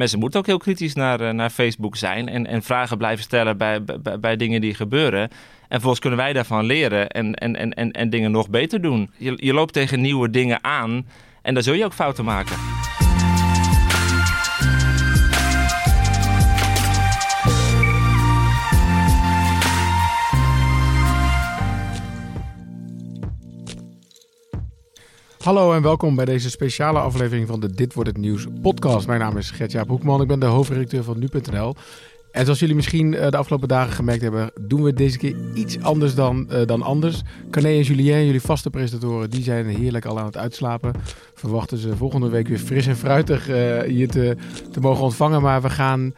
[0.00, 3.84] mensen moeten ook heel kritisch naar, naar Facebook zijn en, en vragen blijven stellen bij,
[3.84, 5.20] bij, bij dingen die gebeuren.
[5.20, 5.30] En
[5.68, 9.10] vervolgens kunnen wij daarvan leren en, en, en, en, en dingen nog beter doen.
[9.16, 11.06] Je, je loopt tegen nieuwe dingen aan
[11.42, 12.79] en daar zul je ook fouten maken.
[25.40, 29.06] Hallo en welkom bij deze speciale aflevering van de Dit Wordt Het Nieuws podcast.
[29.06, 31.74] Mijn naam is Gert-Jaap Hoekman, ik ben de hoofdredacteur van Nu.nl.
[32.30, 35.82] En zoals jullie misschien eh, de afgelopen dagen gemerkt hebben, doen we deze keer iets
[35.82, 37.22] anders dan, uh, dan anders.
[37.50, 40.92] Carné en Julien, jullie vaste presentatoren, die zijn heerlijk al aan het uitslapen.
[41.34, 44.36] Verwachten ze volgende week weer fris en fruitig uh, hier te,
[44.72, 45.42] te mogen ontvangen.
[45.42, 46.14] Maar we gaan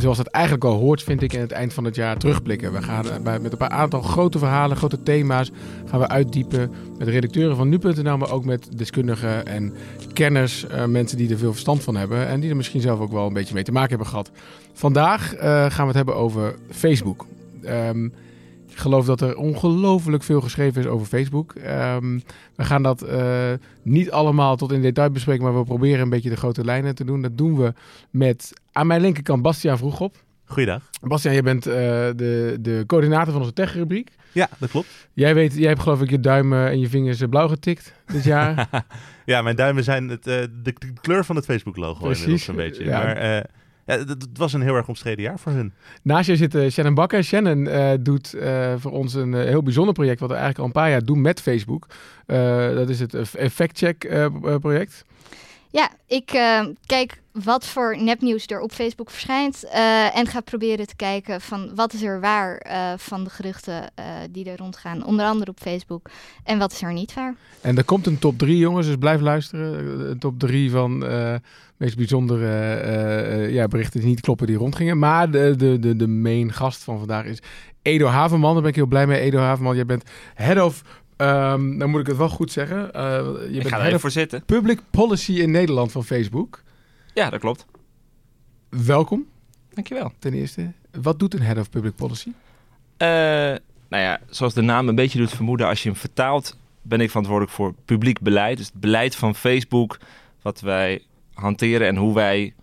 [0.00, 2.72] zoals het eigenlijk al hoort, vind ik, in het eind van het jaar terugblikken.
[2.72, 5.50] We gaan met een paar aantal grote verhalen, grote thema's,
[5.86, 9.74] gaan we uitdiepen met redacteuren van nu.nl, maar ook met deskundigen en
[10.12, 13.12] kenners, uh, mensen die er veel verstand van hebben en die er misschien zelf ook
[13.12, 14.30] wel een beetje mee te maken hebben gehad.
[14.72, 17.26] Vandaag uh, gaan we het hebben over Facebook.
[17.64, 18.12] Um,
[18.78, 21.54] ik geloof dat er ongelooflijk veel geschreven is over Facebook.
[21.54, 22.22] Um,
[22.56, 26.30] we gaan dat uh, niet allemaal tot in detail bespreken, maar we proberen een beetje
[26.30, 27.22] de grote lijnen te doen.
[27.22, 27.72] Dat doen we
[28.10, 30.16] met aan mijn linkerkant Bastiaan Vroegop.
[30.44, 30.90] Goeiedag.
[31.00, 34.10] Bastiaan, jij bent uh, de, de coördinator van onze techrubriek.
[34.32, 35.08] Ja, dat klopt.
[35.12, 38.68] Jij, weet, jij hebt geloof ik je duimen en je vingers blauw getikt dit jaar.
[39.24, 42.84] ja, mijn duimen zijn het, uh, de, de, kleur van het Facebook-logo inmiddels een beetje.
[42.84, 43.02] Ja.
[43.02, 43.46] Maar,
[43.96, 45.72] het was een heel erg omstreden jaar voor hun.
[46.02, 47.24] Naast je zit Shannon Bakker.
[47.24, 50.82] Shannon uh, doet uh, voor ons een heel bijzonder project, wat we eigenlijk al een
[50.82, 51.86] paar jaar doen met Facebook.
[52.74, 53.16] dat is het
[53.52, 54.08] Fact Check
[54.60, 55.04] project.
[55.70, 59.64] Ja, ik uh, kijk wat voor nepnieuws er op Facebook verschijnt.
[59.64, 63.92] Uh, en ga proberen te kijken van wat is er waar uh, van de geruchten
[64.30, 65.04] die er rondgaan.
[65.04, 66.10] Onder andere op Facebook.
[66.44, 67.34] En wat is er niet waar.
[67.60, 70.10] En er komt een top 3 jongens, dus blijf luisteren.
[70.10, 70.98] Een top 3 van
[71.76, 74.98] meest bijzondere ja, berichten die niet kloppen die rondgingen.
[74.98, 77.42] Maar de, de, de, de main gast van vandaag is
[77.82, 78.52] Edo Havenman.
[78.52, 79.20] Daar ben ik heel blij mee.
[79.20, 80.82] Edo Havenman, jij bent head of
[81.20, 82.90] Um, dan moet ik het wel goed zeggen.
[82.96, 84.44] Uh, je ik bent ga er even voor zitten.
[84.44, 86.62] Public Policy in Nederland van Facebook.
[87.14, 87.66] Ja, dat klopt.
[88.68, 89.26] Welkom.
[89.70, 90.12] Dankjewel.
[90.18, 92.28] Ten eerste, wat doet een Head of Public Policy?
[92.28, 93.08] Uh,
[93.88, 97.08] nou ja, zoals de naam een beetje doet vermoeden, als je hem vertaalt, ben ik
[97.08, 98.56] verantwoordelijk voor publiek beleid.
[98.56, 99.98] Dus het beleid van Facebook,
[100.42, 101.02] wat wij
[101.34, 102.54] hanteren en hoe wij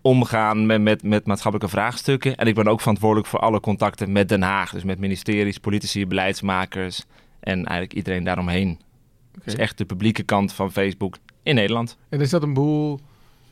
[0.00, 2.36] omgaan met, met, met maatschappelijke vraagstukken.
[2.36, 4.70] En ik ben ook verantwoordelijk voor alle contacten met Den Haag.
[4.70, 7.04] Dus met ministeries, politici, beleidsmakers
[7.44, 8.68] en eigenlijk iedereen daaromheen.
[8.68, 9.44] Okay.
[9.44, 11.96] Dus echt de publieke kant van Facebook in Nederland.
[12.08, 13.00] En is dat een boel...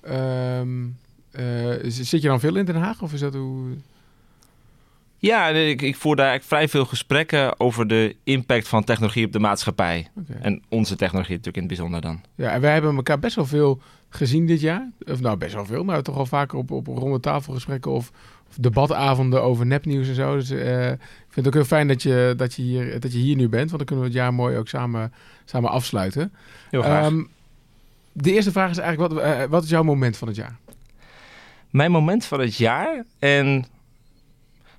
[0.09, 0.97] Um,
[1.33, 3.77] uh, zit je dan veel in Den Haag of is dat hoe...
[5.17, 9.33] Ja, ik, ik voer daar eigenlijk vrij veel gesprekken over de impact van technologie op
[9.33, 10.09] de maatschappij.
[10.17, 10.43] Okay.
[10.43, 12.21] En onze technologie natuurlijk in het bijzonder dan.
[12.35, 14.91] Ja, en wij hebben elkaar best wel veel gezien dit jaar.
[15.07, 18.13] Of nou, best wel veel, maar toch al vaker op, op ronde tafelgesprekken of
[18.61, 20.35] debatavonden over nepnieuws en zo.
[20.35, 20.99] Dus uh, ik
[21.29, 23.71] vind het ook heel fijn dat je, dat, je hier, dat je hier nu bent,
[23.71, 25.13] want dan kunnen we het jaar mooi ook samen,
[25.45, 26.33] samen afsluiten.
[26.71, 27.07] Heel graag.
[27.07, 27.29] Um,
[28.13, 30.57] de eerste vraag is eigenlijk, wat, uh, wat is jouw moment van het jaar?
[31.71, 33.65] Mijn moment van het jaar en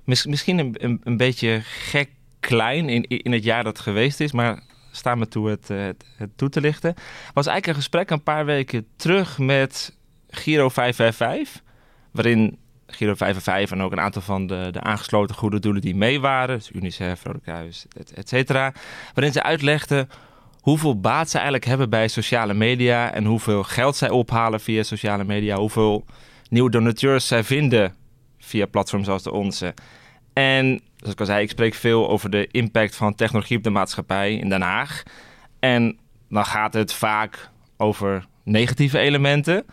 [0.04, 2.08] mis, misschien een, een, een beetje gek
[2.40, 6.30] klein in, in het jaar dat geweest is, maar sta me toe het, het, het,
[6.36, 6.94] toe te lichten.
[7.34, 9.96] was eigenlijk een gesprek een paar weken terug met
[10.28, 11.62] Giro 555.
[12.10, 16.20] Waarin Giro 555 en ook een aantal van de, de aangesloten goede doelen die mee
[16.20, 16.56] waren.
[16.56, 18.72] Dus UNICEF, Rode Kruis, et, et cetera.
[19.14, 20.08] Waarin ze uitlegden
[20.60, 23.12] hoeveel baat ze eigenlijk hebben bij sociale media.
[23.12, 25.56] En hoeveel geld zij ophalen via sociale media.
[25.56, 26.04] Hoeveel
[26.48, 27.94] nieuwe donateurs zij vinden
[28.38, 29.74] via platforms zoals de onze.
[30.32, 33.70] En zoals ik al zei, ik spreek veel over de impact van technologie op de
[33.70, 35.02] maatschappij in Den Haag.
[35.60, 39.64] En dan gaat het vaak over negatieve elementen.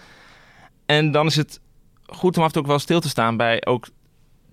[0.86, 1.61] En dan is het
[2.12, 3.88] goed om af en toe ook wel stil te staan bij ook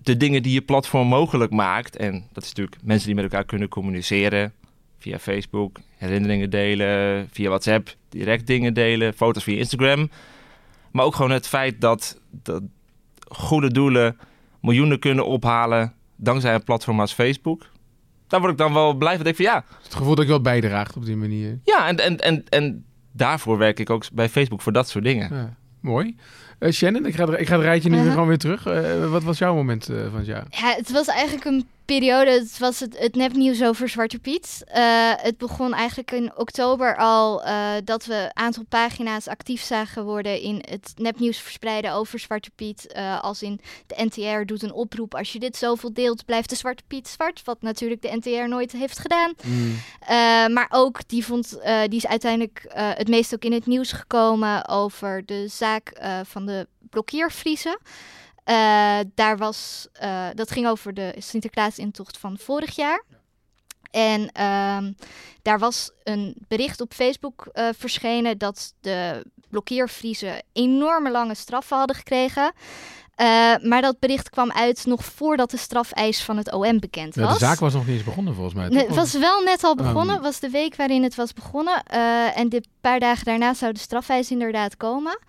[0.01, 1.95] de dingen die je platform mogelijk maakt.
[1.95, 4.53] En dat is natuurlijk mensen die met elkaar kunnen communiceren
[4.97, 10.09] via Facebook, herinneringen delen, via WhatsApp, direct dingen delen, foto's via Instagram.
[10.91, 12.61] Maar ook gewoon het feit dat, dat
[13.27, 14.17] goede doelen
[14.61, 17.69] miljoenen kunnen ophalen dankzij een platform als Facebook.
[18.27, 19.23] Daar word ik dan wel blij van.
[19.23, 19.65] Denk van ja.
[19.83, 21.59] Het gevoel dat ik wel bijdraagt op die manier.
[21.63, 25.35] Ja, en, en, en, en daarvoor werk ik ook bij Facebook voor dat soort dingen.
[25.35, 26.15] Ja, mooi.
[26.59, 28.11] Uh, Shannon, ik ga, ik ga het rijtje nu uh -huh.
[28.11, 28.67] gewoon weer terug.
[28.67, 30.45] Uh, wat was jouw moment van het jaar?
[30.49, 34.63] Ja, het was eigenlijk een periode, het was het, het nepnieuws over Zwarte Piet.
[34.75, 40.03] Uh, het begon eigenlijk in oktober al uh, dat we een aantal pagina's actief zagen
[40.03, 42.93] worden in het nepnieuws verspreiden over Zwarte Piet.
[42.95, 46.55] Uh, als in de NTR doet een oproep, als je dit zoveel deelt, blijft de
[46.55, 47.41] Zwarte Piet zwart.
[47.43, 49.33] Wat natuurlijk de NTR nooit heeft gedaan.
[49.43, 49.77] Mm.
[50.53, 55.25] maar ook, die, vond, die is uiteindelijk het meest ook in het nieuws gekomen over
[55.25, 56.67] de zaak van de
[58.49, 59.11] blokkeervriezen.
[59.15, 59.87] daar was,
[60.33, 63.03] dat ging over de Sinterklaas-intocht van vorig jaar.
[63.91, 64.91] En ehm,
[65.41, 72.53] daar was een bericht op Facebook verschenen dat de blokkeervriezen enorme lange straffen hadden gekregen.
[73.21, 73.25] Uh,
[73.61, 77.25] maar dat bericht kwam uit nog voordat de strafeis van het OM bekend was.
[77.25, 78.67] Ja, de zaak was nog niet eens begonnen volgens mij.
[78.67, 80.15] Nee, het was wel net al begonnen.
[80.15, 81.83] Het was de week waarin het was begonnen.
[81.93, 85.19] Uh, en een paar dagen daarna zou de strafeis inderdaad komen.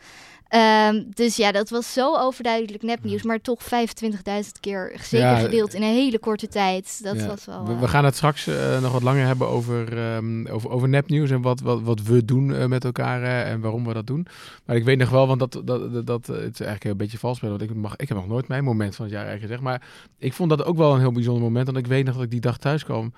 [0.51, 5.83] Ehm, dus ja, dat was zo overduidelijk nepnieuws, maar toch 25.000 keer zeker gedeeld in
[5.83, 7.01] een hele korte tijd.
[7.03, 7.67] Dat was wel.
[7.67, 11.31] We, we, gaan het straks uh, nog wat langer hebben over, um, over, over nepnieuws
[11.31, 14.27] en wat, wat, wat we doen uh, met elkaar en waarom we dat doen.
[14.65, 17.19] Maar ik weet nog wel, want dat, dat, dat, dat het is eigenlijk een beetje
[17.19, 19.69] vals want ik, mag, ik heb nog nooit mijn moment van het jaar eigenlijk gezegd.
[19.71, 19.89] Maar
[20.19, 22.31] ik vond dat ook wel een heel bijzonder moment, want ik weet nog dat ik
[22.31, 23.13] die dag thuis kwam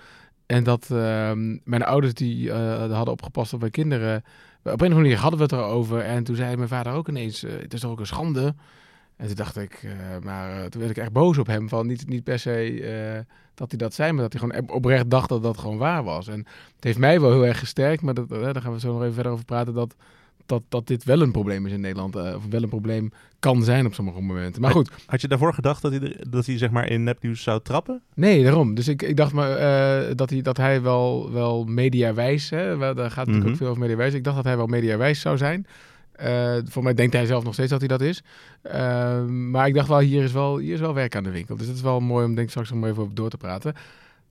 [0.47, 4.23] en dat ehm, mijn ouders die hadden opgepast op mijn kinderen
[4.63, 6.01] op een of andere manier hadden we het erover.
[6.01, 8.55] En toen zei mijn vader ook ineens, uh, het is toch ook een schande.
[9.17, 9.93] En toen dacht ik, uh,
[10.23, 11.69] maar uh, toen werd ik echt boos op hem.
[11.69, 13.25] Van niet, niet per se
[13.55, 16.29] dat hij dat zei, maar dat hij gewoon oprecht dacht dat dat gewoon waar was.
[16.29, 16.39] En
[16.75, 19.15] het heeft mij wel heel erg gesterkt, maar dat, daar gaan we zo nog even
[19.15, 19.75] verder over praten.
[19.75, 19.95] Dat
[20.47, 22.17] dat, dat dit wel een probleem is in Nederland.
[22.17, 23.13] Of wel een probleem
[23.43, 24.63] kan zijn op sommige momenten.
[24.63, 24.91] Maar goed.
[25.07, 28.03] Had je daarvoor gedacht dat hij, dat hij zeg maar in nepnieuws zou trappen?
[28.15, 28.75] Nee, daarom.
[28.75, 33.11] Dus ik, ik dacht maar uh, dat, hij, dat hij wel, wel mediawijs, hè, daar
[33.11, 33.57] gaat natuurlijk ook mhm.
[33.57, 34.15] veel over mediawijs.
[34.15, 35.67] Ik dacht dat hij wel mediawijs zou zijn.
[36.23, 38.23] Uh, voor mij denkt hij zelf nog steeds dat hij dat is.
[39.51, 41.57] maar ik dacht wel, hier is wel, hier is wel werk aan de winkel.
[41.57, 43.75] Dus het is wel mooi om denk ik straks nog even over door te praten.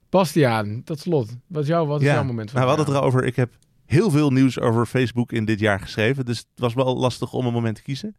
[0.09, 1.35] Bastiaan, tot slot.
[1.47, 3.25] Wat is, jouw, wat is jouw moment van Nou, we hadden het erover.
[3.25, 3.49] Ik heb
[3.85, 6.25] heel veel nieuws over Facebook in dit jaar geschreven.
[6.25, 8.15] Dus het was wel lastig om een moment te kiezen.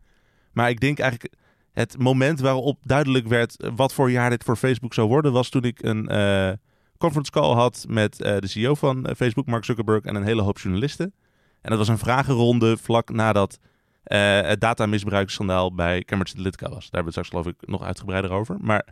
[0.52, 1.34] Maar ik denk eigenlijk
[1.72, 5.62] het moment waarop duidelijk werd wat voor jaar dit voor Facebook zou worden, was toen
[5.62, 6.52] ik een uh,
[6.98, 10.42] conference call had met uh, de CEO van eh, Facebook, Mark Zuckerberg, en een hele
[10.42, 11.14] hoop journalisten.
[11.60, 13.58] En dat was een vragenronde vlak nadat
[14.02, 16.90] het datamisbruiksschandaal bij Cambridge Analytica was.
[16.90, 18.56] Daar hebben we het straks geloof ik nog uitgebreider over.
[18.60, 18.86] Maar,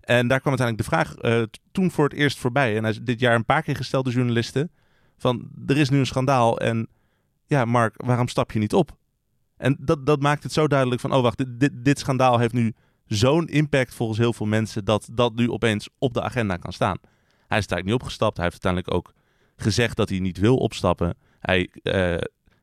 [0.00, 1.14] en daar kwam uiteindelijk de vraag
[1.72, 2.76] toen voor het eerst voorbij.
[2.76, 4.70] En hij dit jaar een paar keer gesteld door journalisten
[5.16, 6.88] van er is nu een schandaal en
[7.46, 8.96] ja, Mark, waarom stap je niet op?
[9.56, 12.74] En dat, dat maakt het zo duidelijk van, oh wacht, dit, dit, schandaal heeft nu
[13.06, 16.96] zo'n impact volgens heel veel mensen dat dat nu opeens op de agenda kan staan.
[17.46, 18.36] Hij is eigenlijk niet opgestapt.
[18.36, 19.14] Hij heeft uiteindelijk ook
[19.56, 21.16] gezegd dat hij niet wil opstappen.
[21.40, 22.16] Hij uh,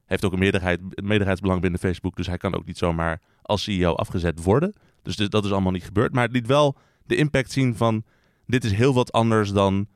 [0.06, 3.94] heeft ook een meerderheid, meerderheidsbelang binnen Facebook, dus hij kan ook niet zomaar als CEO
[3.94, 4.74] afgezet worden.
[5.02, 6.14] Dus, dus dat is allemaal niet gebeurd.
[6.14, 8.04] Maar het liet wel de impact zien van
[8.46, 9.88] dit is heel wat anders dan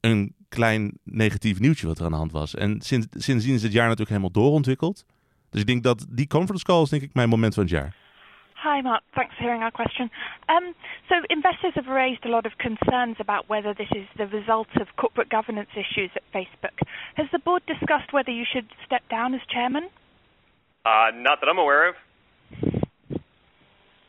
[0.00, 2.54] een klein negatief nieuwtje wat er aan de hand was.
[2.54, 5.04] En sinds, sindsdien is het jaar natuurlijk helemaal doorontwikkeld.
[5.52, 7.92] Dus ik denk dat die conference call is denk ik mijn moment van het jaar.
[8.62, 9.02] Hi, Mark.
[9.14, 10.10] Thanks for hearing our question.
[10.48, 10.74] Um,
[11.08, 14.86] so, investors have raised a lot of concerns about whether this is the result of
[14.96, 16.76] corporate governance issues at Facebook.
[17.14, 19.88] Has the board discussed whether you should step down as chairman?
[20.86, 21.94] Uh, not that I'm aware of.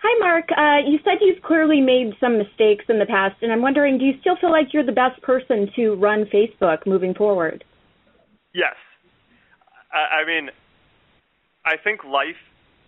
[0.06, 0.51] Hi, Mark.
[0.51, 4.06] Uh, you said you've clearly made some mistakes in the past, and I'm wondering do
[4.06, 7.63] you still feel like you're the best person to run Facebook moving forward?
[8.54, 8.75] Yes.
[9.92, 10.51] I, I mean,
[11.65, 12.42] I think life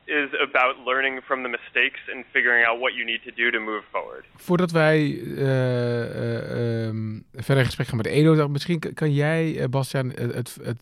[0.05, 3.59] is about learning from the mistakes and figuring out what you need to do to
[3.59, 4.25] move forward.
[4.35, 9.65] Voordat wij uh, uh, um, verder in gesprek gaan met Edo, misschien kan jij, uh,
[9.65, 10.79] Bastiaan, het, het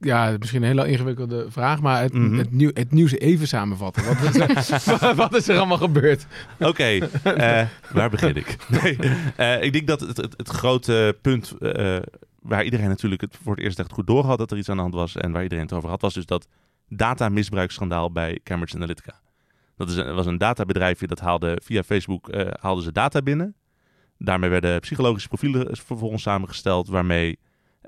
[0.00, 2.38] ja, misschien een hele ingewikkelde vraag, maar het, mhm.
[2.38, 4.04] het, nieuw, het nieuws even samenvatten.
[4.04, 6.26] Wat is er, wat is er allemaal gebeurd?
[6.58, 8.56] Oké, eh, waar begin ik?
[8.82, 8.98] Nee,
[9.38, 11.96] uh, ik denk dat het, het, het grote punt uh,
[12.42, 14.82] waar iedereen natuurlijk het voor het eerst echt goed doorhad dat er iets aan de
[14.82, 16.46] hand was en waar iedereen het over had, was dus dat
[16.90, 19.20] datamisbruiksschandaal bij Cambridge Analytica.
[19.76, 22.30] Dat is een, was een databedrijfje dat haalde via Facebook
[22.60, 23.54] haalden ze data binnen.
[24.18, 27.38] Daarmee werden psychologische profielen vervolgens samengesteld waarmee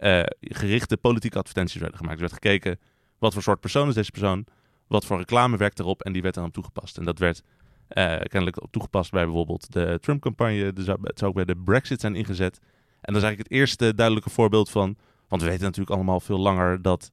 [0.02, 2.14] uh, gerichte politieke advertenties werden gemaakt.
[2.14, 2.78] Er werd gekeken
[3.18, 4.46] wat voor soort persoon is deze persoon,
[4.86, 6.98] wat voor reclame werkt erop en die werd dan toegepast.
[6.98, 7.42] En dat werd
[7.88, 10.72] uh, kennelijk toegepast bij bijvoorbeeld de Trump-campagne.
[10.72, 12.58] Dus het zou ook bij de Brexit zijn ingezet.
[13.00, 14.96] En dat is eigenlijk het eerste duidelijke voorbeeld van,
[15.28, 17.10] want we weten natuurlijk allemaal veel langer dat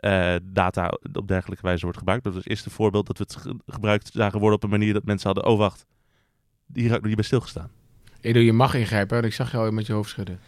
[0.00, 2.24] uh, data op dergelijke wijze wordt gebruikt.
[2.24, 5.04] Dat was het eerste voorbeeld dat we het gebruikt zagen worden op een manier dat
[5.04, 5.86] mensen hadden, oh wacht,
[6.72, 7.70] hier heb je bij stilgestaan.
[8.20, 9.24] Edo, je mag ingrijpen.
[9.24, 10.40] Ik zag jou met je hoofd schudden.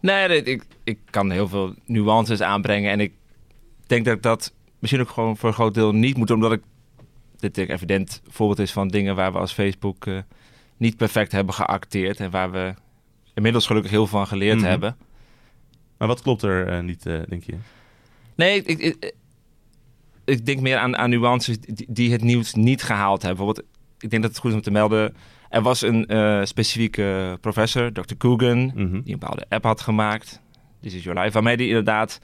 [0.00, 2.90] Nee, ik, ik kan heel veel nuances aanbrengen.
[2.90, 3.12] En ik
[3.86, 6.30] denk dat ik dat misschien ook gewoon voor een groot deel niet moet.
[6.30, 6.62] Omdat ik
[7.38, 10.18] dit een evident voorbeeld is van dingen waar we als Facebook uh,
[10.76, 12.20] niet perfect hebben geacteerd.
[12.20, 12.74] En waar we
[13.34, 14.66] inmiddels gelukkig heel veel van geleerd mhm.
[14.66, 14.96] hebben.
[15.98, 17.54] Maar wat klopt er uh, niet, uh, denk je?
[18.34, 19.14] Nee, ik, ik,
[20.24, 23.44] ik, denk meer aan, aan nuances die, die, het nieuws niet gehaald hebben.
[23.44, 23.66] Bijvoorbeeld,
[23.98, 25.14] ik denk dat het goed is om te melden
[25.54, 28.14] er was een uh, specifieke professor, Dr.
[28.18, 28.74] Coogan, mhm.
[28.74, 30.40] die een bepaalde app had gemaakt.
[30.80, 32.20] This is Your Life, waarmee hij inderdaad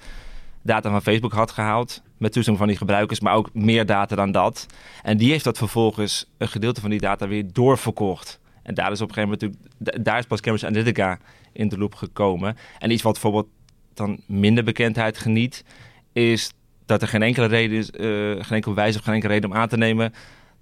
[0.63, 2.03] data van Facebook had gehaald.
[2.17, 4.67] Met toestemming van die gebruikers, maar ook meer data dan dat.
[5.03, 8.41] En die heeft dat vervolgens een gedeelte van die data weer doorverkocht.
[8.63, 11.19] En daar is op een gegeven moment natuurlijk, daar is pas Cambridge Analytica
[11.53, 12.57] in de loop gekomen.
[12.79, 13.49] En iets wat bijvoorbeeld
[13.95, 15.65] dan minder bekendheid geniet,
[16.13, 16.51] is
[16.87, 19.57] dat er geen enkele reden is, uh, geen enkele wijze of geen enkele reden om
[19.57, 20.13] aan te nemen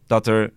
[0.07, 0.53] dat er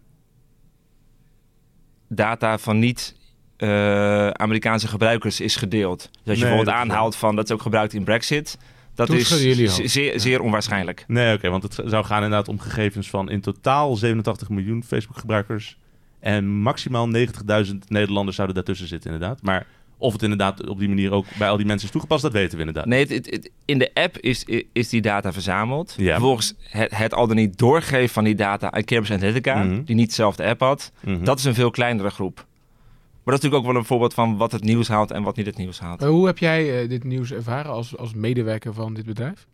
[2.08, 3.16] data van niet
[3.58, 6.00] uh, Amerikaanse gebruikers is gedeeld.
[6.02, 8.58] Dus als je Nee, bijvoorbeeld aanhaalt van dat is ook gebruikt in Brexit,
[8.96, 11.04] dat Toen is zeer, zeer onwaarschijnlijk.
[11.08, 15.78] Nee, oké, want het zou gaan inderdaad om gegevens van in totaal 87 miljoen Facebook-gebruikers.
[16.20, 19.42] En maximaal 90.000 Nederlanders zouden daartussen zitten, inderdaad.
[19.42, 19.66] Maar
[20.02, 22.54] of het inderdaad op die manier ook bij al die mensen is toegepast, dat weten
[22.54, 22.86] we inderdaad.
[22.86, 25.94] Nee, het, het- het- in de app is, is die data verzameld.
[25.98, 26.12] Ja.
[26.12, 29.84] Vervolgens het, het al dan niet doorgeven van die data aan Cambridge Analytica, Mhm.
[29.84, 31.24] die niet zelf de app had, Mhm.
[31.24, 32.36] dat is een veel kleinere groep.
[32.36, 35.36] Maar dat is natuurlijk ook wel een voorbeeld van wat het nieuws haalt en wat
[35.36, 36.02] niet het nieuws haalt.
[36.02, 39.48] Eh, hoe heb jij eh, dit nieuws ervaren als, als medewerker van dit bedrijf?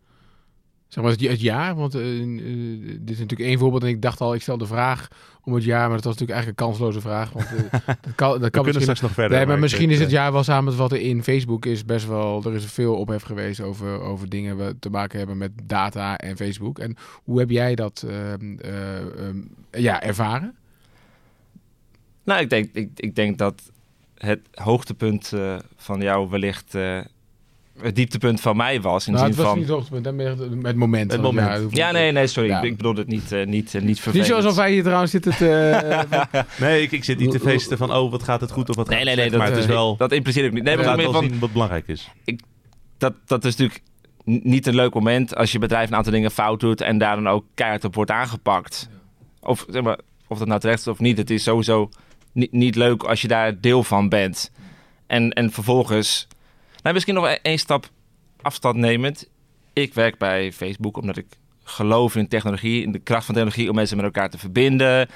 [0.88, 2.28] Zeg maar het, het jaar, want eh, eh,
[3.00, 5.08] dit is natuurlijk één voorbeeld en ik dacht al, ik stel de vraag
[5.42, 7.32] om het jaar, maar dat was natuurlijk eigenlijk een kansloze vraag.
[7.32, 9.36] Want eh, dat kan, dat we kan straks nog verder.
[9.36, 12.42] Nee, maar misschien is het jaar wel samen wat er in Facebook is best wel.
[12.44, 16.36] Er is veel ophef geweest over, over dingen we te maken hebben met data en
[16.36, 16.78] Facebook.
[16.78, 19.38] En hoe heb jij dat ehm, eh, ehm,
[19.70, 20.56] ja, ervaren?
[22.24, 23.62] Nou, ik denk, ik, ik denk dat
[24.18, 27.00] het hoogtepunt eh, van jou wellicht eh,
[27.82, 29.06] het dieptepunt van mij was.
[29.06, 29.60] In Nou, het zin was van...
[29.60, 31.12] niet het hoogtepunt, hè, meer het, het moment.
[31.12, 31.76] Het.
[31.76, 32.48] Ja, nee, nee, sorry.
[32.48, 32.58] Ja.
[32.58, 34.42] Ik, ik bedoelde het niet, eh, niet, niet Niet vervelend.
[34.42, 35.48] zoals wij hier trouwens zitten te...
[36.30, 38.76] eh, Nee, ik, ik zit niet te feesten van, oh, wat gaat het goed of
[38.76, 39.40] wat Nee, gaat nee, het nee.
[39.40, 39.46] slecht.
[39.46, 40.62] Dat, maar het is wel, dat impliceer ik niet.
[40.62, 42.10] Nee, het maar laat meer van, zien wat belangrijk is.
[42.98, 43.82] dat, dat is natuurlijk
[44.24, 47.28] niet een leuk moment als je bedrijf een aantal dingen fout doet en daar dan
[47.28, 48.88] ook keihard op wordt aangepakt.
[49.40, 51.88] Of, zeg maar, of dat nou terecht is of niet, het is sowieso
[52.32, 54.50] niet, niet leuk als je daar deel van bent.
[55.06, 56.26] En, en vervolgens,
[56.92, 57.90] misschien nog e- één stap
[58.42, 59.28] afstand nemend.
[59.72, 61.26] Ik werk bij Facebook omdat ik
[61.62, 65.08] geloof in technologie, in de kracht van technologie om mensen met elkaar te verbinden.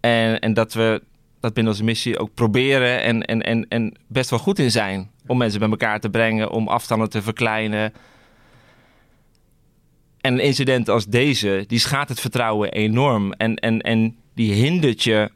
[0.00, 1.02] En, en dat we
[1.40, 5.10] dat binnen onze missie ook proberen en, en, en, en best wel goed in zijn.
[5.26, 7.92] Om mensen bij elkaar te brengen, om afstanden te verkleinen.
[10.20, 13.32] En een incident als deze, die schaadt het vertrouwen enorm.
[13.32, 15.30] En, en, en die hindert je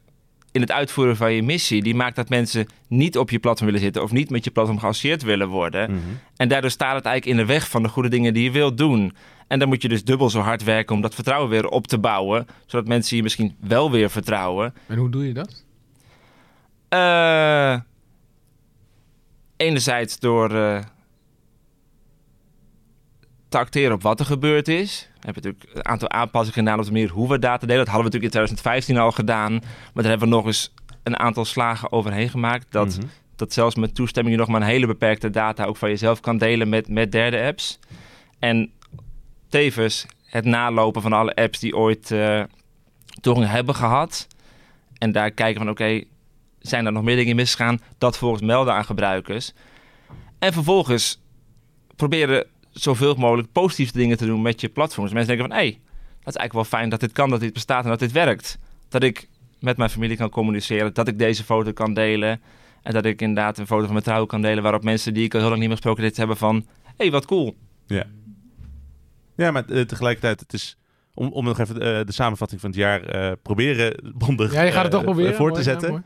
[0.57, 1.83] in het uitvoeren van je missie.
[1.83, 4.79] Die maakt dat mensen niet op je platform willen zitten of niet met je platform
[4.79, 5.91] geassocieerd willen worden.
[5.91, 6.01] Mhm.
[6.37, 8.79] En daardoor staat het eigenlijk in de weg van de goede dingen die je wilt
[8.79, 9.17] doen.
[9.49, 11.99] En dan moet je dus dubbel zo hard werken om dat vertrouwen weer op te
[11.99, 12.47] bouwen.
[12.67, 14.75] Zodat mensen je misschien wel weer vertrouwen.
[14.87, 15.65] en hoe doe je dat?
[16.89, 17.81] Eh,
[19.57, 20.83] enerzijds door eh,
[23.49, 25.11] te acteren op wat er gebeurd is.
[25.27, 27.85] We hebben natuurlijk een aantal aanpassingen gedaan op de manier hoe we data delen.
[27.85, 29.53] Dat hadden we natuurlijk in 2015 al gedaan.
[29.53, 32.67] Maar daar hebben we nog eens een aantal slagen overheen gemaakt.
[32.71, 33.07] Dat, Mhm.
[33.37, 36.39] dat zelfs met toestemming je nog maar een hele beperkte data ook van jezelf kan
[36.39, 37.79] delen met, met derde apps.
[38.39, 38.71] En
[39.49, 42.43] tevens het nalopen van alle apps die ooit eh
[43.21, 44.27] toegang hebben gehad.
[44.99, 46.03] En daar kijken van oké,
[46.59, 47.81] zijn er nog meer dingen misgegaan?
[47.99, 49.53] Dat volgens melden aan gebruikers.
[50.39, 51.21] En vervolgens
[51.97, 52.47] proberen
[52.79, 55.05] zoveel mogelijk positieve dingen te doen met je platform.
[55.05, 55.81] Dus mensen denken van, hé, hey,
[56.25, 58.59] dat is eigenlijk wel fijn dat dit kan, dat dit bestaat en dat dit werkt.
[58.89, 59.29] Dat ik
[59.61, 62.41] met mijn familie kan communiceren, dat ik deze foto kan delen.
[62.83, 64.63] En dat ik inderdaad een foto van mijn trouw kan delen...
[64.63, 66.67] waarop mensen die ik al heel lang niet meer gesproken dit hebben van...
[66.85, 67.57] hé, hey, wat cool.
[69.37, 70.77] Ja, maar eh, tegelijkertijd, het is...
[71.15, 74.73] Om, om nog even eh, de samenvatting van het jaar eh, proberen bondig Ja, je
[74.73, 75.35] gaat het toch proberen.
[75.35, 76.05] voor te Mooi, ja, zetten.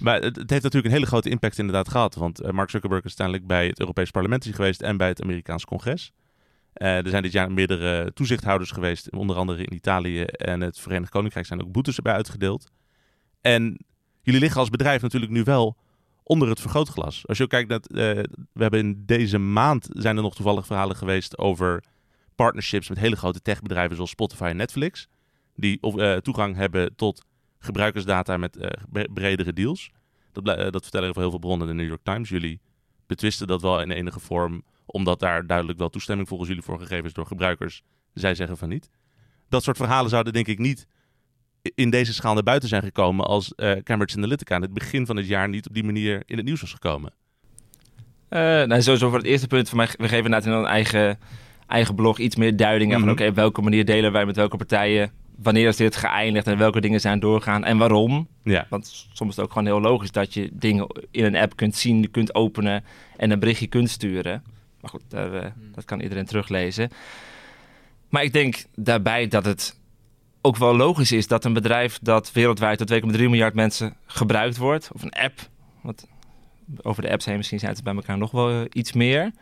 [0.00, 2.14] Maar het, heeft natuurlijk een hele grote impact inderdaad gehad.
[2.14, 5.64] Want eh, Mark Zuckerberg is uiteindelijk bij het Europees Parlement geweest en bij het Amerikaans
[5.64, 6.12] Congres.
[6.72, 11.10] Eh, er zijn dit jaar meerdere toezichthouders geweest, onder andere in Italië en het Verenigd
[11.10, 12.70] Koninkrijk zijn ook boetes erbij uitgedeeld.
[13.40, 13.84] En
[14.22, 15.76] jullie liggen als bedrijf natuurlijk nu wel
[16.22, 17.26] onder het vergrootglas.
[17.26, 20.66] Als je ook kijkt naar, eh, we hebben in deze maand zijn er nog toevallig
[20.66, 21.84] verhalen geweest over
[22.34, 25.08] partnerships met hele grote techbedrijven zoals Spotify en Netflix,
[25.54, 25.80] die
[26.22, 27.24] toegang hebben tot
[27.60, 29.90] gebruikersdata met eh, bre- bredere deals.
[30.32, 32.28] Dat, blij- eh, dat vertellen heel veel bronnen in de New York Times.
[32.28, 32.60] Jullie
[33.06, 37.04] betwisten dat wel in enige vorm, omdat daar duidelijk wel toestemming volgens jullie voor gegeven
[37.04, 37.82] is door gebruikers.
[38.14, 38.90] Zij zeggen van niet.
[39.48, 40.86] Dat soort verhalen zouden denk ik niet
[41.74, 45.16] in deze schaal naar buiten zijn gekomen als eh, Cambridge Analytica aan het begin van
[45.16, 47.12] het jaar niet op die manier in het nieuws was gekomen.
[48.28, 51.18] Nou, sowieso voor het eerste punt van mij, we geven inderdaad in een eigen,
[51.66, 53.08] eigen blog iets meer duiding aan Mhm.
[53.08, 56.58] van oké, op welke manier delen wij met welke partijen, wanneer is dit geëindigd en
[56.58, 58.28] welke dingen zijn doorgaan en waarom.
[58.42, 61.56] Ja, Want soms is het ook gewoon heel logisch dat je dingen in een app
[61.56, 62.84] kunt zien, kunt openen
[63.16, 64.42] en een berichtje kunt sturen.
[64.80, 66.90] Maar goed, daar, eh, dat kan iedereen teruglezen.
[68.08, 69.78] Maar ik denk daarbij dat het
[70.40, 74.90] ook wel logisch is dat een bedrijf dat wereldwijd door 2,3 miljard mensen gebruikt wordt,
[74.92, 75.48] of een app,
[75.82, 76.06] want
[76.82, 79.32] over de apps heen misschien zijn het bij elkaar nog wel eh, iets meer.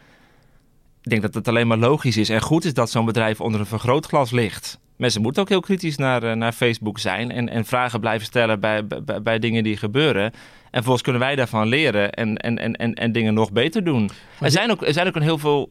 [1.02, 3.60] ik denk dat het alleen maar logisch is en goed is dat zo'n bedrijf onder
[3.60, 4.78] een vergrootglas ligt.
[4.98, 8.60] Mensen moeten ook heel kritisch naar, eh, naar Facebook zijn en, en vragen blijven stellen
[8.60, 10.22] bij, bij, bij dingen die gebeuren.
[10.22, 10.32] En
[10.70, 14.10] vervolgens kunnen wij daarvan leren en, en, en, en, en dingen nog beter doen.
[14.40, 15.70] Er zijn, ook, er zijn ook een heel veel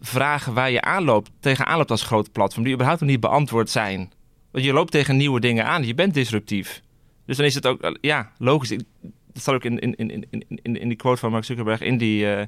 [0.00, 4.12] vragen waar je aanloopt, tegenaan loopt als groot platform, die überhaupt nog niet beantwoord zijn.
[4.50, 6.82] Want je loopt tegen nieuwe dingen aan, je bent disruptief.
[7.26, 8.68] Dus dan is het ook, eh, ja, logisch.
[8.68, 11.98] Dat staat ook in, in, in, in, in, in die quote van Mark Zuckerberg in
[11.98, 12.46] die, eh,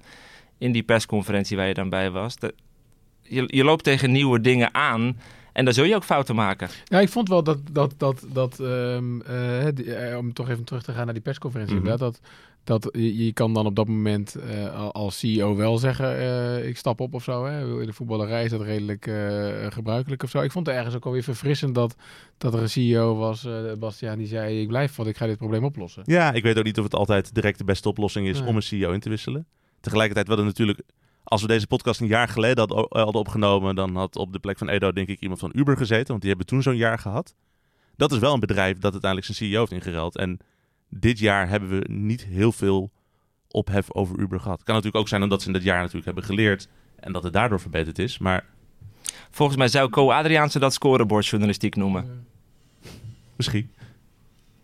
[0.59, 2.37] in die persconferentie waar je dan bij was.
[2.37, 2.53] Dat,
[3.23, 5.17] je, je loopt tegen nieuwe dingen aan
[5.53, 6.69] en dan zul je ook fouten maken.
[6.85, 10.65] Ja, ik vond wel dat, dat, dat, dat ehm, eh, die- eh, om toch even
[10.65, 11.97] terug te gaan naar die persconferentie, Mhm.
[11.97, 12.21] dat,
[12.65, 16.69] dat je, je kan dan op dat moment eh, al- als CEO wel zeggen, eh,
[16.69, 17.45] ik stap op of zo.
[17.45, 17.81] Hè.
[17.81, 20.41] In de voetballerij is dat redelijk eh, gebruikelijk of zo.
[20.41, 21.95] Ik vond het ergens ook alweer verfrissend dat,
[22.39, 25.37] dat er een CEO was, eh Bastiaan, die zei, ik blijf, want ik ga dit
[25.39, 26.03] probleem oplossen.
[26.07, 28.49] Ja, ik weet ook niet of het altijd direct de beste oplossing is Nee.
[28.49, 29.47] om een CEO in te wisselen.
[29.81, 30.81] Tegelijkertijd wel natuurlijk,
[31.25, 34.59] als we deze podcast een jaar geleden hadden, hadden opgenomen, dan had op de plek
[34.59, 37.35] van Edo denk ik iemand van Uber gezeten, want die hebben toen zo'n jaar gehad.
[37.97, 40.17] Dat is wel een bedrijf dat uiteindelijk zijn CEO heeft ingeruild.
[40.17, 40.39] En
[40.89, 42.91] dit jaar hebben we niet heel veel
[43.49, 44.57] ophef over Uber gehad.
[44.57, 47.23] Het kan natuurlijk ook zijn omdat ze in dat jaar natuurlijk hebben geleerd en dat
[47.23, 48.19] het daardoor verbeterd is.
[48.19, 48.45] Maar
[49.31, 52.27] Volgens mij zou Co Adriaanse dat scorebordjournalistiek noemen.
[53.37, 53.71] misschien.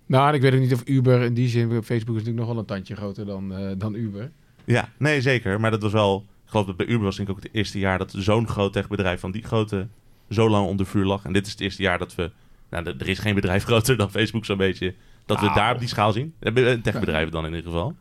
[0.07, 2.59] Nou, ik weet ook niet of Uber in die zin, Facebook is natuurlijk nog wel
[2.59, 4.31] een tandje groter dan, eh, dan Uber.
[4.65, 5.61] Ja, nee zeker.
[5.61, 7.79] Maar dat was wel, ik geloof dat bij Uber was denk ik ook het eerste
[7.79, 9.87] jaar dat zo'n groot techbedrijf van die grootte
[10.31, 11.25] zo lang onder vuur lag.
[11.25, 12.31] En dit is het eerste jaar dat we,
[12.71, 14.95] nou er is geen bedrijf groter dan Facebook zo'n beetje,
[15.27, 15.57] dat we Nou.
[15.57, 16.35] daar op die schaal zien.
[16.41, 17.95] Eh, Een techbedrijf dan in ieder geval.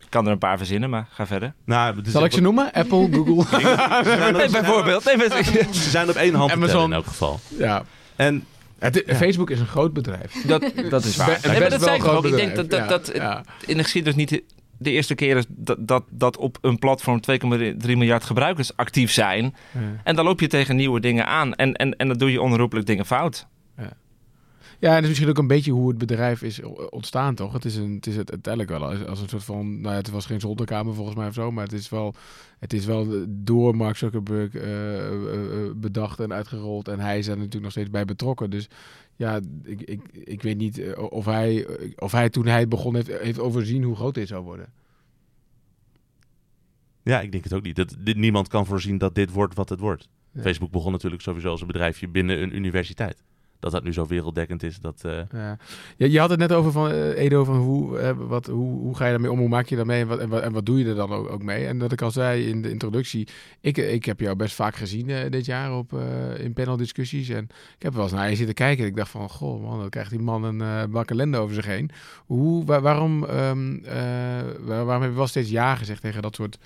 [0.00, 1.54] Ik kan er een paar verzinnen, maar ga verder.
[1.64, 2.72] Nou, het is Zal ik ze noemen?
[2.72, 3.44] Apple, Google?
[4.38, 5.04] Nee, bijvoorbeeld.
[5.04, 5.28] Nee,
[5.72, 6.74] Ze zijn op één hand te Amazon.
[6.74, 7.40] tellen in elk geval.
[7.58, 7.84] ja.
[8.16, 8.44] En
[8.78, 10.44] Het, Facebook is een groot bedrijf.
[10.46, 11.38] dat, dat is waar.
[11.42, 12.18] Be- best dat wel een toch ook.
[12.18, 12.88] groot Ik denk dat, bedrijf.
[12.88, 13.44] dat, dat ja.
[13.66, 14.42] in de geschiedenis niet
[14.78, 19.44] de eerste keer is dat, dat, dat op een platform 2,3 miljard gebruikers actief zijn.
[19.44, 19.80] Ja.
[20.04, 21.54] En dan loop je tegen nieuwe dingen aan.
[21.54, 23.46] En, en, en dan doe je onherroepelijk dingen fout.
[24.78, 27.52] Ja, en het is misschien ook een beetje hoe het bedrijf is ontstaan, toch?
[27.52, 29.80] Het is, een, het is het uiteindelijk wel als, een soort van...
[29.80, 32.14] Nou ja, het was geen zolderkamer volgens mij of zo, maar het is wel,
[32.58, 36.88] het is wel door Mark Zuckerberg eh, eh, eh, bedacht en uitgerold.
[36.88, 38.50] En hij is er natuurlijk nog steeds bij betrokken.
[38.50, 38.68] Dus
[39.16, 43.38] ja, ik, ik, ik weet niet of hij, of hij toen hij begon heeft, heeft
[43.38, 44.72] overzien hoe groot dit zou worden.
[47.02, 47.76] ja, ik denk het ook niet.
[47.76, 50.08] Dat, dit, niemand kan voorzien dat dit wordt wat het wordt.
[50.32, 50.40] Ja.
[50.40, 53.22] Facebook begon natuurlijk sowieso als een bedrijfje binnen een universiteit.
[53.60, 55.02] Dat dat nu zo werelddekkend is, dat...
[55.04, 55.56] eh, Ja.
[55.96, 58.96] Je, je had het net over van eh, Edo, van hoe, eh, wat, hoe, hoe
[58.96, 59.38] ga je daarmee om?
[59.38, 61.30] Hoe maak je daarmee en wat, en wat, en wat doe je er dan ook,
[61.30, 61.66] ook mee?
[61.66, 63.28] En dat ik al zei in de introductie,
[63.60, 67.28] ik, ik heb jou best vaak gezien eh, dit jaar op, eh, in paneldiscussies.
[67.28, 67.44] En
[67.76, 69.88] ik heb wel eens naar je zitten kijken en ik dacht van, goh man, dan
[69.88, 71.90] krijgt die man een bak ellende over zich heen.
[72.26, 73.94] Hoe, waar- waarom, ehm, eh,
[74.60, 76.58] waar- waarom heb je wel steeds ja gezegd tegen dat soort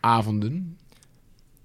[0.00, 0.76] avonden?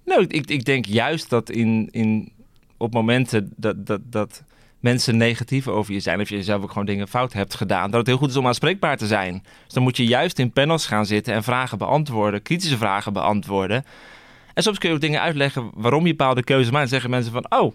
[0.06, 2.32] Nou, ik, ik denk juist dat in, in,
[2.82, 4.44] op momenten dat, dat, dat
[4.80, 6.22] mensen negatief over je zijn...
[6.22, 7.92] of je zelf ook gewoon dingen fout hebt gedaan...
[7.92, 9.44] dat het heel goed is om aanspreekbaar te zijn.
[9.66, 12.42] Dus dan moet je juist in panels gaan zitten en vragen beantwoorden...
[12.42, 13.86] kritische vragen beantwoorden.
[14.54, 16.90] En soms kun je ook dingen uitleggen waarom je bepaalde keuzes maakt.
[16.90, 17.74] Dan zeggen mensen van, oh,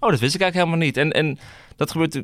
[0.00, 0.96] oh dat wist ik eigenlijk helemaal niet.
[0.96, 1.38] En, en
[1.76, 2.22] dat gebeurt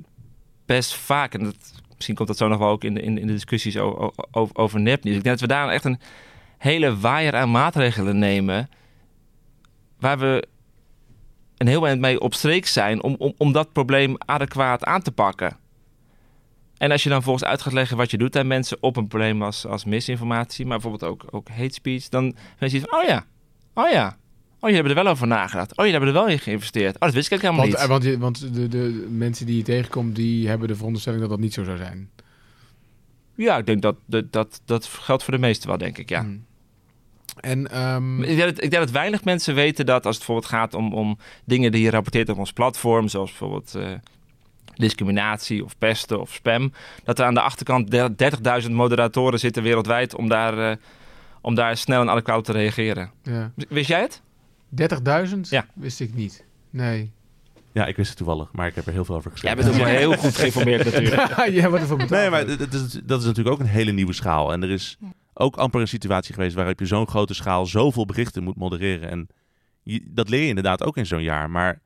[0.66, 1.34] best vaak.
[1.34, 1.56] En dat,
[1.94, 4.12] misschien komt dat zo nog wel ook in de, in, in de discussies o- o-
[4.30, 5.16] over, over nepnieuws.
[5.16, 6.00] Ik denk dat we daar echt een
[6.58, 8.68] hele waaier aan maatregelen nemen...
[9.98, 10.48] waar we
[11.62, 15.12] een heel eind mee op streek zijn om, om, om dat probleem adequaat aan te
[15.12, 15.56] pakken.
[16.76, 19.06] En als je dan volgens uit gaat leggen wat je doet aan mensen op een
[19.08, 23.04] probleem als, als misinformatie, maar bijvoorbeeld ook, ook hate speech, dan ben je van, oh
[23.08, 23.26] ja,
[23.74, 24.14] oh ja, oh
[24.60, 27.12] jullie hebben er wel over nagedacht, oh jullie hebben er wel in geïnvesteerd, oh dat
[27.12, 28.18] wist ik eigenlijk Want, helemaal eh, niet.
[28.18, 31.40] want, je- want de, de mensen die je tegenkomt, die hebben de veronderstelling dat dat
[31.40, 32.10] niet zo zou zijn.
[33.36, 36.20] Ja, ik denk dat, dat, dat, dat geldt voor de meesten wel, denk ik, ja.
[36.20, 36.44] Hmm.
[37.42, 40.52] En ehm, Ik denk, dat, ik denk dat weinig mensen weten dat als het bijvoorbeeld
[40.60, 43.90] gaat om, om dingen die je rapporteert op ons platform, zoals bijvoorbeeld eh,
[44.74, 46.72] discriminatie of pesten of spam,
[47.04, 50.76] dat er aan de achterkant der- 30.000 moderatoren zitten wereldwijd om daar, eh,
[51.40, 53.10] om daar snel en adequaat op te reageren.
[53.22, 53.50] ja.
[53.68, 54.22] Wist jij het?
[54.68, 55.48] 30.000?
[55.50, 55.66] Ja.
[55.74, 56.44] Wist ik niet.
[56.70, 57.10] Nee.
[57.72, 59.64] ja, ik wist het toevallig, maar ik heb er heel veel over Jij geschreven.
[59.64, 61.46] bent ook wel heel goed geïnformeerd natuurlijk.
[61.60, 62.20] ja, wat ervoor betaald.
[62.20, 64.52] Nee, maar dat dat is, dat is natuurlijk ook een hele nieuwe schaal.
[64.52, 64.98] En er is
[65.42, 69.08] ook amper een situatie geweest waarop je zo'n grote schaal zoveel berichten moet modereren.
[69.10, 69.26] En
[69.82, 71.50] je- dat leer je inderdaad ook in zo'n jaar.
[71.50, 71.80] Maar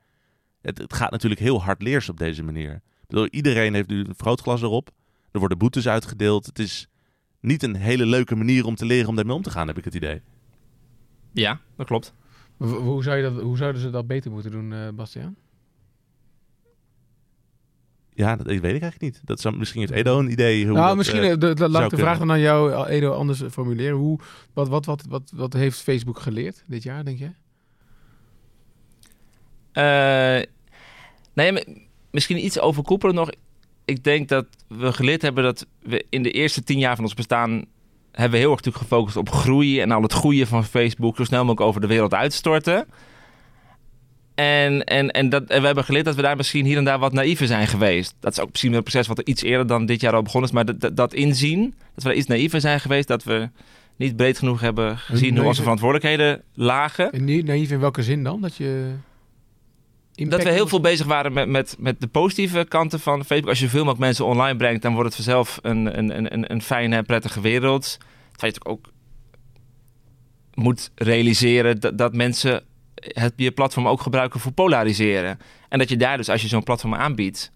[0.60, 2.72] het, het gaat natuurlijk heel hard leers op deze manier.
[2.72, 4.90] Ik bedoel, iedereen heeft nu een vergrootglas erop.
[5.30, 6.46] Er worden boetes uitgedeeld.
[6.46, 6.88] Het is
[7.40, 9.84] niet een hele leuke manier om te leren om daarmee om te gaan, heb ik
[9.84, 10.22] het idee.
[11.32, 12.14] Ja, dat klopt.
[12.56, 15.36] W- Hoe, zou je dat, hoe zouden ze dat beter moeten doen, eh Bastiaan?
[18.16, 19.20] Ja, dat weet ik eigenlijk niet.
[19.24, 20.64] Dat zou, misschien heeft Edo een idee.
[20.64, 22.86] Hoe nou, dat, misschien eh, eh, de, de- laat ik de vraag dan aan jou,
[22.86, 23.96] Edo, anders formuleren.
[23.96, 24.18] Hoe,
[24.52, 27.30] wat, wat, wat, wat, wat heeft Facebook geleerd dit jaar, denk je?
[29.72, 30.42] Eh,
[31.32, 31.64] nee,
[32.10, 33.30] misschien iets overkoepelend nog.
[33.84, 37.14] Ik denk dat we geleerd hebben dat we in de eerste tien jaar van ons
[37.14, 37.64] bestaan...
[38.12, 41.16] hebben we heel erg natuurlijk gefocust op groei en al het goede van Facebook...
[41.16, 42.86] zo snel mogelijk over de wereld uitstorten.
[44.36, 46.98] En, en, en, dat, en we hebben geleerd dat we daar misschien hier en daar
[46.98, 48.14] wat naïver zijn geweest.
[48.20, 50.48] Dat is ook misschien een proces wat er iets eerder dan dit jaar al begonnen
[50.48, 50.54] is.
[50.54, 53.08] Maar dat, dat, dat inzien, dat we daar iets naïver zijn geweest...
[53.08, 53.48] dat we
[53.96, 57.12] niet breed genoeg hebben gezien hoe onze verantwoordelijkheden lagen.
[57.12, 58.40] En naïef in welke zin dan?
[58.40, 58.94] Dat je...
[60.14, 63.48] Dat we heel veel bezig waren met, met, met de positieve kanten van Facebook.
[63.48, 66.52] Als je veel mogelijk mensen online brengt, dan wordt het vanzelf een, een, een, een-
[66.52, 67.82] een fijne, prettige wereld.
[68.32, 68.92] Terwijl je natuurlijk ook
[70.54, 72.62] moet realiseren dat, dat mensen
[73.08, 75.38] het, je platform ook gebruiken voor polariseren.
[75.68, 77.52] En dat je daar dus, als je zo'n platform aanbiedt,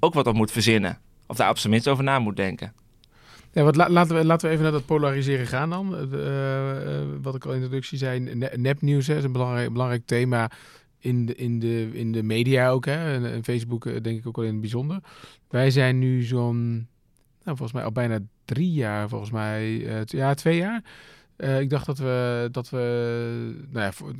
[0.00, 0.98] ook wat op moet verzinnen.
[1.26, 2.72] Of daar op zijn minst over na moet denken.
[3.52, 5.96] Ja, wat, la- laten, we, laten we even naar dat polariseren gaan dan.
[5.96, 10.06] Eh, eh, wat ik al in de introductie zei, ne- nepnieuws is een belangrijk, belangrijk
[10.06, 10.50] thema
[10.98, 12.84] in de, in, de, in de media ook.
[12.84, 13.26] Hè?
[13.26, 14.98] En, Facebook eh, denk ik ook wel in het bijzonder.
[15.48, 16.88] Wij zijn nu zo'n,
[17.44, 20.82] nou, volgens mij al bijna drie jaar, volgens mij, ja, twee jaar.
[21.36, 22.78] Eh, ik dacht dat we, dat we,
[23.70, 24.12] nou ja, voor,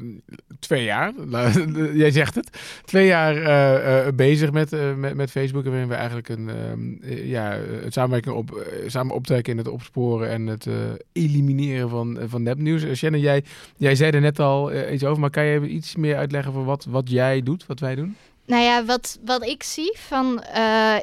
[0.59, 1.13] twee jaar,
[1.95, 2.51] jij zegt het,
[2.85, 5.65] twee jaar eh, eh, bezig met, met, met Facebook.
[5.65, 10.31] Waarin we eigenlijk een, ehm, eh, ja, het samenwerking op, samen optrekken in het opsporen
[10.31, 10.67] en het
[11.13, 12.99] elimineren van, van nepnieuws.
[12.99, 13.45] Shannon, jij,
[13.77, 16.85] jij zei er net al iets over, maar kan je iets meer uitleggen van wat,
[16.85, 18.17] wat jij doet, wat wij doen?
[18.47, 20.43] Nou ja, wat, wat ik zie van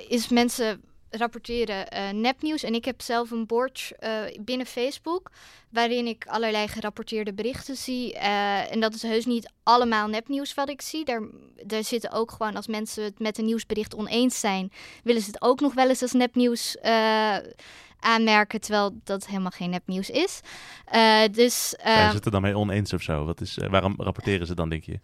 [0.10, 0.82] is mensen
[1.18, 2.64] rapporteren uh, nepnieuws.
[2.64, 5.32] En ik heb zelf een board uh, binnen Facebook
[5.70, 8.14] waarin ik allerlei gerapporteerde berichten zie.
[8.14, 11.06] Uh, en dat is heus niet allemaal nepnieuws wat ik zie.
[11.06, 11.22] Daar,
[11.66, 14.72] daar zitten ook gewoon als mensen het met een nieuwsbericht oneens zijn,
[15.04, 16.78] willen ze het ook nog wel eens als nepnieuws
[18.00, 20.40] aanmerken, terwijl dat helemaal geen nepnieuws is.
[21.32, 23.26] Dus, Zijn ze het er dan mee oneens of zo?
[23.26, 25.00] Wat is, waarom rapporteren ze dan, denk je?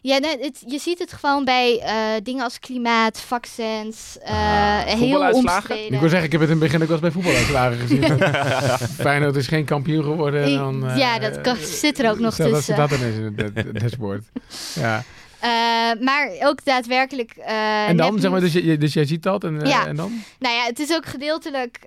[0.00, 4.84] Ja, nee, het, je ziet het gewoon bij uh, dingen als klimaat, vaccins, uh, ah,
[4.84, 5.92] heel omstreden.
[5.92, 8.18] Ik wil zeggen, ik heb het in het begin ook wel eens bij voetbaluitslagen gezien.
[9.04, 10.42] Feyenoord is geen kampioen geworden.
[10.42, 12.76] En dan, uh, ja, dat kan, zit er ook nog stel tussen.
[12.76, 14.24] Dat dat ineens in het dashboard.
[14.74, 15.04] ja.
[15.36, 17.32] Uh, maar ook daadwerkelijk.
[17.38, 19.86] Uh, en dan, zeg maar, dus, je, dus jij ziet dat en, uh, ja.
[19.86, 20.22] en dan?
[20.38, 21.78] Nou ja, het is ook gedeeltelijk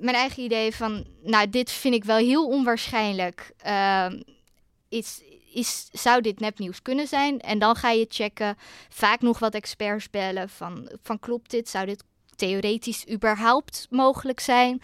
[0.00, 3.52] mijn eigen idee van, nou, dit vind ik wel heel onwaarschijnlijk.
[4.88, 5.20] is,
[5.52, 7.40] is, zou dit nepnieuws kunnen zijn?
[7.40, 8.56] En dan ga je checken,
[8.88, 11.68] vaak nog wat experts bellen van, van klopt dit?
[11.68, 12.04] Zou dit
[12.36, 14.82] theoretisch überhaupt mogelijk zijn?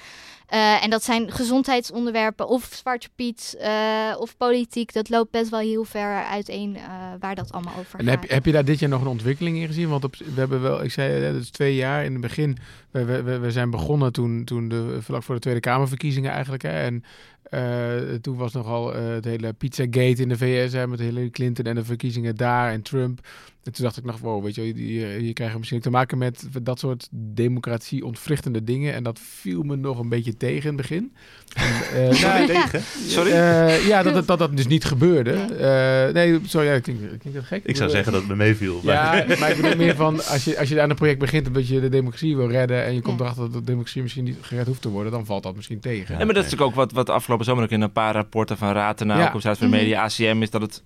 [0.50, 4.92] Uh, en dat zijn gezondheidsonderwerpen of Zwarte Piet uh, of politiek.
[4.92, 6.83] Dat loopt best wel heel ver uiteen uh,
[7.20, 8.20] waar dat allemaal over en gaat.
[8.20, 9.88] heb, heb je daar dit jaar nog een ontwikkeling in gezien?
[9.88, 12.59] Want op, we hebben wel, ik zei, dat is twee jaar in het begin.
[12.90, 16.62] We, we, we zijn begonnen toen, toen de, vlak voor de Tweede Kamerverkiezingen eigenlijk.
[16.62, 17.05] Hè, en
[17.50, 21.64] uh, toen was nogal uh, het hele Pizzagate in de VS hè, met Hillary Clinton
[21.64, 23.20] en de verkiezingen daar en Trump.
[23.66, 26.18] En toen dacht ik nog, wow, weet je, hier, hier krijgen we misschien te maken
[26.18, 28.94] met dat soort democratie ontwrichtende dingen.
[28.94, 31.12] En dat viel me nog een beetje tegen in het begin.
[31.54, 31.72] En,
[32.12, 32.82] uh, nou, tegen?
[33.06, 33.30] Sorry?
[33.30, 35.32] Uh, ja, dat, dat, dat dat dus niet gebeurde.
[35.32, 37.64] Uh, nee, sorry, ja, klinkt, klinkt dat gek?
[37.64, 38.80] Ik zou zeggen dat het me meeviel.
[38.82, 41.68] Ja, maar ik bedoel meer van, als je, als je aan een project begint omdat
[41.68, 44.66] je de democratie wil redden en je komt erachter dat de democratie misschien niet gered
[44.66, 46.18] hoeft te worden, dan valt dat misschien tegen.
[46.18, 48.57] Ja, maar dat is natuurlijk ook wat, wat afgelopen zomer ook in een paar rapporten
[48.57, 49.27] van Ratenau, ja.
[49.27, 50.83] Commissaris van Media, ACM, is dat het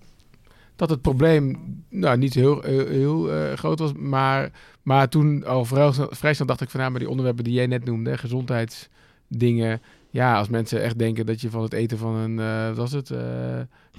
[0.81, 1.59] dat het probleem
[1.89, 3.93] nou, niet heel, heel, heel uh, groot was.
[3.93, 4.51] Maar,
[4.83, 6.81] maar toen al vrij, vrij snel dacht ik van...
[6.81, 9.83] Nou, maar die onderwerpen die jij net noemde, gezondheidsdingen...
[10.11, 12.93] Ja, als mensen echt denken dat je van het eten van een, uh, wat was
[12.93, 13.19] het, uh,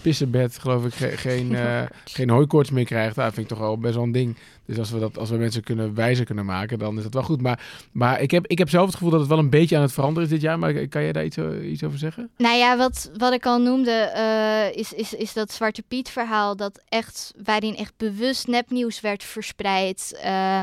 [0.01, 3.15] pissenbed, geloof ik, ge geen, uh, geen hooikoorts meer krijgt.
[3.15, 4.37] Dat vind ik toch wel best wel een ding.
[4.65, 7.23] Dus als we, dat, als we mensen kunnen wijzer kunnen maken, dan is dat wel
[7.23, 7.41] goed.
[7.41, 9.81] Maar, maar ik, heb, ik heb zelf het gevoel dat het wel een beetje aan
[9.81, 10.59] het veranderen is dit jaar.
[10.59, 12.29] Maar kan jij daar iets, iets over zeggen?
[12.37, 16.55] Nou ja, wat, wat ik al noemde, uh, is, is, is dat Zwarte Piet verhaal.
[16.55, 20.21] Dat echt, waarin echt bewust nepnieuws werd verspreid.
[20.25, 20.59] Uh,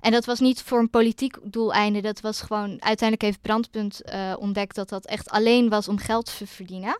[0.00, 2.00] en dat was niet voor een politiek doeleinde.
[2.00, 4.02] Dat was gewoon, uiteindelijk heeft Brandpunt
[4.38, 6.98] ontdekt dat dat echt alleen was om geld te verdienen.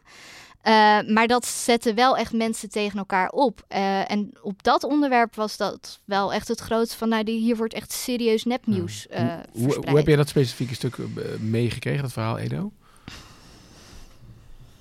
[0.64, 3.64] Uh, maar dat zette wel echt mensen tegen elkaar op.
[3.68, 7.08] Uh, en op dat onderwerp was dat wel echt het grootste van...
[7.08, 10.96] nou, hier wordt echt serieus nepnieuws uh, hoe, hoe, heb jij dat specifieke stuk
[11.40, 12.72] meegekregen, dat verhaal, Edo?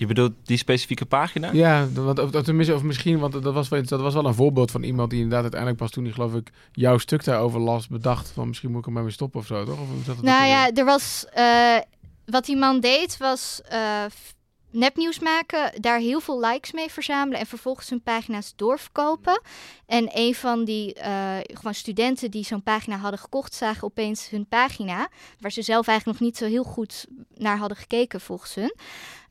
[0.01, 1.51] Je bedoelt die specifieke pagina?
[1.51, 4.71] Ja, want, of, tenminste, of misschien, want dat was, wel, dat was wel een voorbeeld
[4.71, 8.29] van iemand die inderdaad uiteindelijk pas toen hij geloof ik jouw stuk daarover las, bedacht
[8.29, 9.79] van misschien moet ik er maar mee stoppen of zo, toch?
[9.79, 11.77] Of nou ja, er was, uh,
[12.25, 14.03] wat die man deed was uh,
[14.71, 19.41] nepnieuws maken, daar heel veel likes mee verzamelen en vervolgens hun pagina's doorverkopen.
[19.85, 24.45] En een van die uh, gewoon studenten die zo'n pagina hadden gekocht, zagen opeens hun
[24.45, 27.05] pagina, waar ze zelf eigenlijk nog niet zo heel goed
[27.35, 28.75] naar hadden gekeken volgens hun.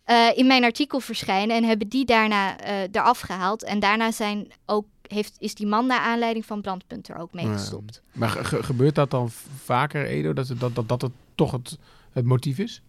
[0.07, 3.65] Uh, in mijn artikel verschijnen en hebben die daarna uh, eraf gehaald.
[3.65, 7.47] En daarna zijn ook, heeft, is die man naar aanleiding van Brandpunt er ook mee
[7.47, 8.03] gestopt.
[8.13, 9.31] maar ge gebeurt dat dan
[9.65, 11.79] vaker, Edo, dat, dat, dat, dat het toch het,
[12.13, 12.83] het motief is?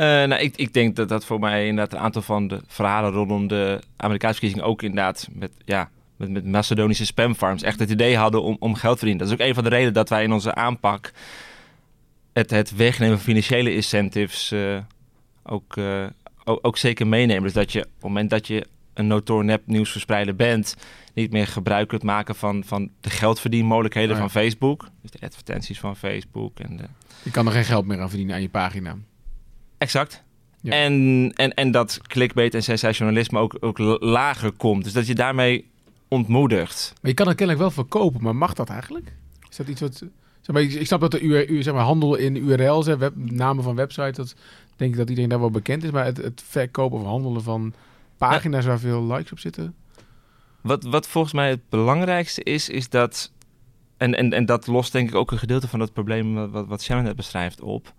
[0.00, 3.12] Uh, nou, ik, ik denk dat dat voor mij inderdaad een aantal van de verhalen
[3.12, 8.16] rondom de Amerikaanse verkiezingen ook inderdaad met, ja, met, met Macedonische spamfarms echt het idee
[8.16, 9.26] hadden om, om geld te verdienen.
[9.26, 11.12] Dat is ook een van de redenen dat wij in onze aanpak
[12.32, 14.78] het, het wegnemen van financiële incentives uh,
[15.42, 16.06] ook, uh,
[16.44, 17.42] ook, ook, zeker meenemen.
[17.42, 20.76] Dus dat je op het moment dat je een notoor nepnieuws verspreider bent,
[21.14, 24.28] niet meer gebruik kunt maken van, van de geldverdienmogelijkheden Oh ja.
[24.28, 24.88] van Facebook.
[25.02, 26.84] Dus de advertenties van Facebook en de...
[27.22, 28.96] Je kan er geen geld meer aan verdienen aan je pagina.
[29.78, 30.22] Exact.
[30.60, 30.72] Ja.
[30.72, 34.84] En, en, en dat clickbait en sensationalisme ook, ook lager komt.
[34.84, 35.70] Dus dat je daarmee
[36.08, 36.92] ontmoedigt.
[37.00, 39.12] Maar je kan het kennelijk wel verkopen, maar mag dat eigenlijk?
[39.50, 39.96] Is dat iets wat...
[40.40, 43.12] Zeg maar, ik snap dat de UR, u- zeg maar, handel in URL's, hè, web,
[43.16, 44.34] namen van websites, dat
[44.76, 45.90] denk ik dat iedereen daar wel bekend is.
[45.90, 47.74] Maar het, het verkopen of handelen van
[48.16, 49.74] pagina's waar veel likes op zitten.
[50.60, 53.32] Wat, wat volgens mij het belangrijkste is, is dat...
[53.96, 56.82] En, en, en dat lost denk ik ook een gedeelte van dat probleem wat, wat
[56.82, 57.92] Shannon net beschrijft op.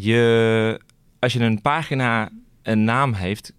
[0.00, 0.80] Je,
[1.18, 2.28] als je een pagina
[2.62, 3.52] een naam heeft,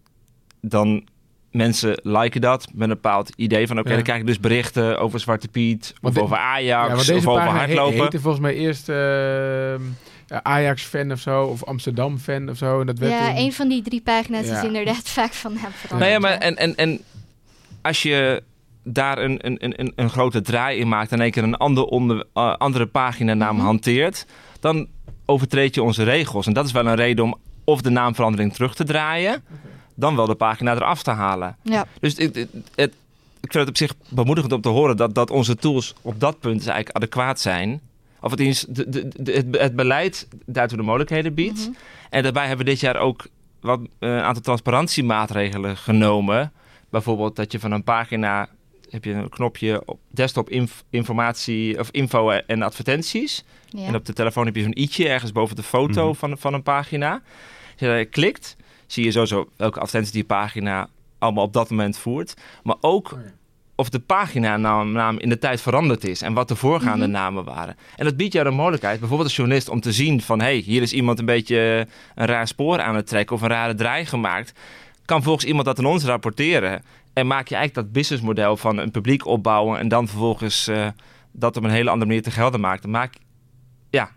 [0.61, 1.07] dan
[1.51, 3.95] mensen liken dat met een bepaald idee van oké, Ja.
[3.95, 7.13] dan krijg ik dus berichten over Zwarte Piet, of de- over Ajax, ja, want deze
[7.13, 7.99] of over pagina he- hardlopen.
[8.01, 9.81] heette volgens mij eerst ehm,
[10.27, 12.79] ja, Ajax-fan of zo, of Amsterdam-fan of zo.
[12.79, 14.57] En dat werd Ja, toen- een van die drie pagina's Ja.
[14.57, 15.99] is inderdaad vaak van hem veranderd.
[16.11, 16.99] Nou ja, maar en, en, en
[17.81, 18.43] als je
[18.83, 21.83] daar een, een, een, een grote draai in maakt en in één keer een ander
[21.85, 23.65] onder, eh, andere paginanaam Mhm.
[23.65, 24.25] hanteert,
[24.59, 24.87] dan
[25.27, 26.47] overtreed je onze regels.
[26.47, 29.43] En dat is wel een reden om of de naamverandering terug te draaien,
[29.95, 31.55] dan wel de pagina eraf te halen.
[31.61, 31.85] Ja.
[31.99, 32.93] Dus het, het, het-
[33.39, 36.39] ik vind het op zich bemoedigend om te horen dat, dat onze tools op dat
[36.39, 37.81] punt eigenlijk adequaat zijn.
[38.21, 41.59] Of het, is de, de, de- het, het beleid daartoe de mogelijkheden biedt.
[41.59, 41.77] Mhm.
[42.09, 43.27] En daarbij hebben we dit jaar ook
[43.61, 46.51] wat, eh, een aantal transparantiemaatregelen genomen.
[46.89, 48.47] Bijvoorbeeld dat je van een pagina
[48.89, 53.43] heb je een knopje op desktop inf- informatie of info en advertenties.
[53.69, 53.85] Ja.
[53.85, 56.15] En op de telefoon heb je zo'n i'tje ergens boven de foto Mhm.
[56.17, 57.11] van, van een pagina.
[57.11, 57.21] Als
[57.79, 58.55] je daar klikt,
[58.87, 62.33] zie je sowieso welke advertenties die pagina allemaal op dat moment voert.
[62.63, 63.19] Maar ook Oh
[63.79, 67.13] of de paginaam naam in de tijd veranderd is en wat de voorgaande Mhm.
[67.13, 67.75] namen waren.
[67.95, 70.39] En dat biedt jou de mogelijkheid, bijvoorbeeld als journalist, om te zien van...
[70.39, 73.47] hé, hey, hier is iemand een beetje een raar spoor aan het trekken of een
[73.47, 74.53] rare draai gemaakt.
[75.05, 76.83] Kan volgens iemand dat aan ons rapporteren.
[77.17, 79.79] En maak je eigenlijk dat businessmodel van een publiek opbouwen...
[79.79, 80.87] en dan vervolgens eh,
[81.31, 82.81] dat op een hele andere manier te gelden maakt.
[82.81, 83.15] Dan maak,
[83.89, 84.11] ja,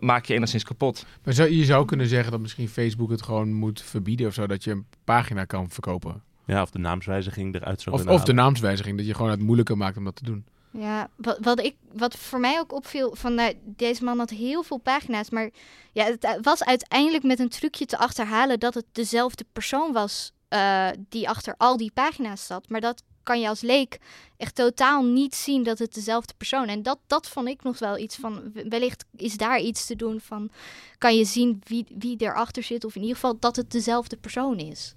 [0.00, 1.06] maak je enigszins kapot.
[1.24, 4.46] Maar zou, je zou kunnen zeggen dat misschien Facebook het gewoon moet verbieden of zo,
[4.46, 6.22] dat je een pagina kan verkopen.
[6.46, 9.40] Ja, of de naamswijziging eruit zou Of, kunnen of de naamswijziging, dat je gewoon het
[9.40, 10.44] moeilijker maakt om dat te doen.
[10.70, 14.62] Ja, wat, wat, ik, wat voor mij ook opviel, van nou, deze man had heel
[14.62, 15.50] veel pagina's, maar
[15.92, 20.88] ja, het was uiteindelijk met een trucje te achterhalen dat het dezelfde persoon was eh,
[21.08, 22.68] die achter al die pagina's zat.
[22.68, 23.98] Maar dat kan je als leek
[24.36, 26.68] echt totaal niet zien dat het dezelfde persoon.
[26.68, 30.20] En dat, dat vond ik nog wel iets van, wellicht is daar iets te doen
[30.20, 30.50] van,
[30.98, 34.58] kan je zien wie, wie erachter zit, of in ieder geval dat het dezelfde persoon
[34.58, 34.94] is.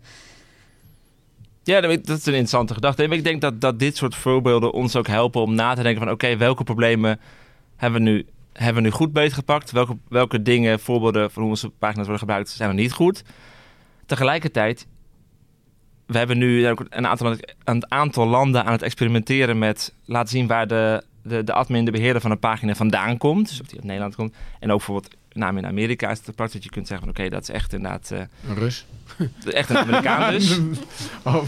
[1.63, 3.04] Ja, dat is een interessante gedachte.
[3.04, 6.04] En ik denk dat, dat dit soort voorbeelden ons ook helpen om na te denken
[6.04, 6.12] van...
[6.12, 7.20] oké, welke problemen
[7.76, 9.72] hebben we nu, hebben we nu goed beetgepakt?
[9.72, 13.24] Welke, welke dingen, voorbeelden van hoe onze pagina's worden gebruikt, zijn er niet goed?
[14.06, 14.88] Tegelijkertijd,
[16.06, 19.94] we hebben nu een aantal, een aantal landen aan het experimenteren met...
[20.06, 23.50] laten zien waar de, de, de admin, de beheerder van een pagina vandaan komt.
[23.50, 24.36] Dus of die uit Nederland komt.
[24.60, 27.15] En ook bijvoorbeeld, naam in Amerika is het praktisch dat je kunt zeggen van...
[27.18, 28.86] oké, dat is echt inderdaad eh, Een Rus.
[29.46, 30.60] echt een Amerikaan dus.
[31.24, 31.44] Oh,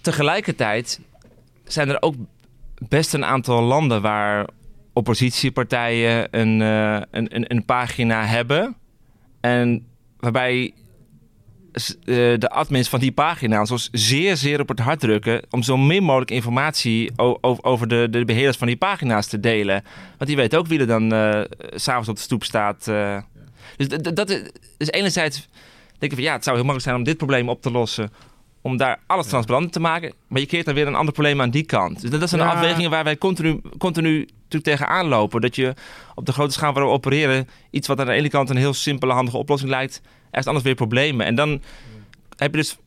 [0.00, 1.00] Tegelijkertijd
[1.64, 2.14] zijn er ook
[2.88, 4.46] best een aantal landen waar
[4.92, 8.76] oppositiepartijen een, eh, een, een, een pagina hebben.
[9.40, 9.86] En
[10.18, 10.72] waarbij
[12.04, 16.02] de admins van die pagina's ons zeer, zeer op het hart drukken om zo min
[16.02, 17.10] mogelijk informatie
[17.60, 19.84] over de, de beheerders van die pagina's te delen.
[20.16, 21.40] Want die weten ook wie er dan eh,
[21.74, 22.88] s s'avonds op de stoep staat.
[22.88, 23.18] eh.
[23.76, 24.42] Dus dat is,
[24.76, 25.48] dus enerzijds
[25.98, 28.10] denk ik van ja, het zou heel makkelijk zijn om dit probleem op te lossen
[28.60, 30.12] om daar alles transparant te maken.
[30.28, 32.00] Maar je creëert dan weer een ander probleem aan die kant.
[32.00, 32.50] Dus dat zijn Ja.
[32.50, 34.28] de afwegingen waar wij continu, continu
[34.62, 35.40] tegenaan lopen.
[35.40, 35.74] Dat je
[36.14, 37.48] op de grote schaal waar we opereren...
[37.70, 40.00] iets wat aan de ene kant een heel simpele, handige oplossing lijkt...
[40.32, 41.26] ergens anders weer problemen.
[41.26, 41.62] En dan
[42.36, 42.78] heb je dus...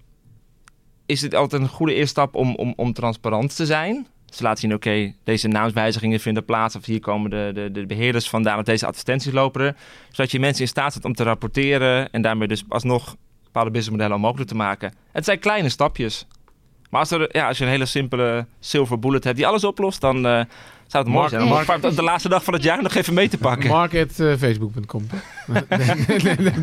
[1.05, 4.07] is het altijd een goede eerste stap om, om, om transparant te zijn.
[4.25, 6.75] Ze laten zien, oké, deze naamswijzigingen vinden plaats.
[6.75, 8.59] Of hier komen de, de, de beheerders vandaan.
[8.59, 9.75] Of deze advertenties lopen er.
[10.11, 12.11] Zodat je mensen in staat zet om te rapporteren.
[12.11, 14.93] En daarmee dus alsnog bepaalde businessmodellen mogelijk te maken.
[15.11, 16.27] Het zijn kleine stapjes.
[16.89, 20.01] Maar als, er, ja, als je een hele simpele silver bullet hebt die alles oplost,
[20.01, 20.41] dan uh,
[20.87, 22.93] zou het mooi Mark- zijn om Mark- op de laatste dag van het jaar nog
[22.95, 23.69] even mee te pakken.
[23.69, 25.07] Mark.facebook.com.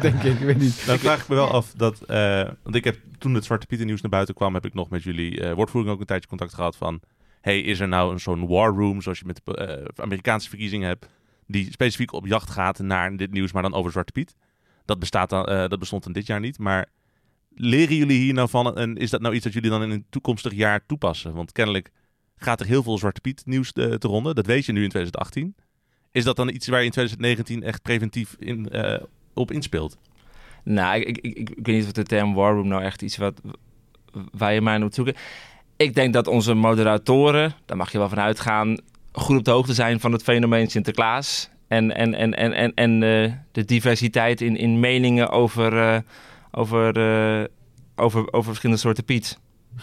[0.01, 0.87] denk ik, ik weet niet.
[0.87, 3.87] Dan vraag ik me wel af dat, eh, want ik heb toen het Zwarte Pieter
[3.87, 6.55] nieuws naar buiten kwam, heb ik nog met jullie eh, woordvoering ook een tijdje contact
[6.55, 7.01] gehad van,
[7.41, 10.89] hey, is er nou een zo'n war room, zoals je met de eh, Amerikaanse verkiezingen
[10.89, 11.07] hebt,
[11.47, 14.37] die specifiek op jacht gaat naar dit nieuws, maar dan over Zwarte Piet?
[14.85, 16.89] Dat, bestaat dan, eh, dat bestond dan dit jaar niet, maar
[17.55, 20.05] leren jullie hier nou van en is dat nou iets dat jullie dan in een
[20.11, 21.35] toekomstig jaar toepassen?
[21.35, 21.91] Want kennelijk
[22.43, 24.89] gaat er heel veel Zwarte Piet nieuws eh, te ronden, dat weet je nu in
[24.89, 25.55] 2018.
[26.11, 29.03] Is dat dan iets waar je in 2019 echt preventief in, eh,
[29.35, 29.97] op inspeelt?
[30.65, 33.41] Nou, ik, ik, ik, weet niet of de term war room nou echt iets wat,
[34.33, 35.15] waar je mij moet zoeken.
[35.77, 38.79] Ik denk dat onze moderatoren, daar mag je wel van uitgaan,
[39.13, 41.51] goed op de hoogte zijn van het fenomeen Sinterklaas.
[41.69, 45.99] En, en, en, en, en, eh, de diversiteit in, in meningen over, eh,
[46.51, 47.45] over, eh,
[47.97, 49.39] over, over verschillende soorten Piet.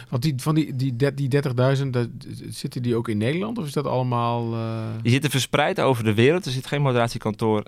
[0.10, 1.30] Want die, van die, die, die
[1.78, 2.08] 30.000, dat-
[2.50, 3.58] zitten die ook in Nederland?
[3.58, 4.54] Of is dat allemaal...
[4.54, 6.46] eh, Die zitten verspreid over de wereld.
[6.46, 7.64] Er zit geen moderatiekantoor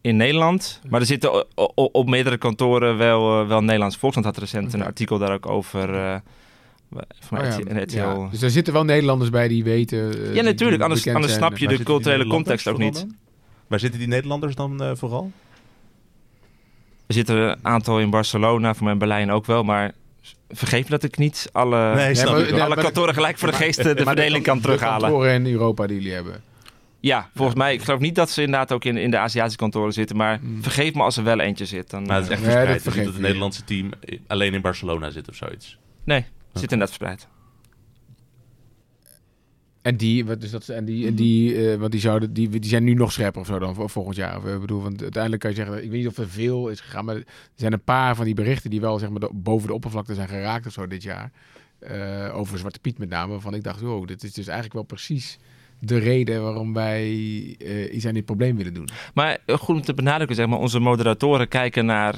[0.00, 0.80] in Nederland.
[0.88, 3.96] Maar er zitten o- o- op meerdere kantoren wel, eh, wel Nederlands.
[3.96, 5.94] Volkskrant had recent een artikel daar ook over.
[5.94, 6.16] eh
[7.20, 7.96] van oh ja, RTL.
[7.96, 8.28] Ja.
[8.30, 10.34] Dus er zitten wel Nederlanders bij die weten...
[10.34, 10.82] Ja, natuurlijk.
[10.82, 11.44] Anders, bekend anders zijn.
[11.46, 12.94] snap je Waar de culturele context ook niet.
[12.94, 13.14] dan?
[13.66, 15.32] Waar zitten die Nederlanders dan eh, vooral?
[17.06, 19.62] Er zitten een aantal in Barcelona, voor mij in Berlijn ook wel.
[19.62, 19.92] Maar
[20.48, 23.82] vergeef me dat ik niet alle, Nee, maar- ja, alle kantoren gelijk voor de geest
[23.82, 25.00] de maar verdeling kan de terughalen.
[25.00, 26.42] kantoren in Europa die jullie hebben.
[27.00, 27.74] Ja, volgens mij.
[27.74, 30.16] Ik geloof niet dat ze inderdaad ook in, in de Aziatische kantoren zitten.
[30.16, 30.62] Maar Hmm.
[30.62, 31.90] vergeef me als er wel eentje zit.
[31.90, 32.76] Dan, Maar het is echt Nee, dat verspreid.
[32.84, 33.22] Het is vergeet niet dat het.
[33.26, 35.78] Nederlandse team eh, alleen in Barcelona zit of zoiets.
[36.04, 37.26] Nee, zit inderdaad verspreid.
[39.86, 42.64] En die, wat is dat, en die, en die, eh, want die, zouden, die, die
[42.70, 44.36] zijn nu nog scherper of zo dan voor volgend jaar.
[44.36, 46.80] Of, ik bedoel, want uiteindelijk kan je zeggen, ik weet niet of er veel is
[46.80, 49.68] gegaan, maar er zijn een paar van die berichten die wel zeg maar, de- boven
[49.68, 51.30] de oppervlakte zijn geraakt of zo dit jaar.
[51.78, 53.32] Eh, over Zwarte Piet met name.
[53.32, 55.38] Waarvan ik dacht, oh, dit is dus eigenlijk wel precies
[55.78, 57.04] de reden waarom wij
[57.58, 58.88] eh, iets aan dit probleem willen doen.
[59.14, 62.14] Maar eh, goed om te benadrukken, zeg maar, onze moderatoren kijken naar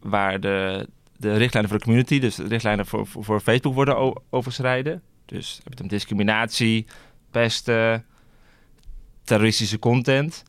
[0.00, 3.96] waar de, de richtlijnen voor de community, dus de richtlijnen voor, voor, voor Facebook worden
[3.96, 5.02] o- overschreden.
[5.26, 6.86] Dus heb je het om discriminatie,
[7.30, 8.04] pesten,
[9.24, 10.42] terroristische content.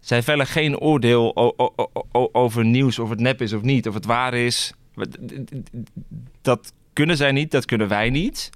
[0.00, 1.34] Zij vellen geen oordeel
[2.32, 4.72] over nieuws, of het nep is of niet, of het waar is.
[6.42, 8.50] Dat kunnen zij niet, dat kunnen wij niet.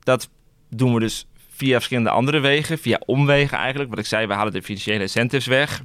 [0.00, 0.28] Dat
[0.68, 3.90] doen we dus via verschillende andere wegen, via omwegen eigenlijk.
[3.90, 5.82] Wat ik zei, we halen de financiële incentives weg.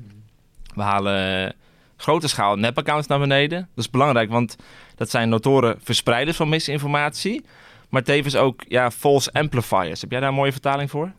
[0.75, 1.55] We halen
[1.97, 3.59] grote schaal nepaccounts naar beneden.
[3.75, 4.55] Dat is belangrijk, want
[4.95, 7.45] dat zijn notoren verspreiders van misinformatie.
[7.89, 10.01] Maar tevens ook ja, false amplifiers.
[10.01, 11.11] Heb jij daar een mooie vertaling voor?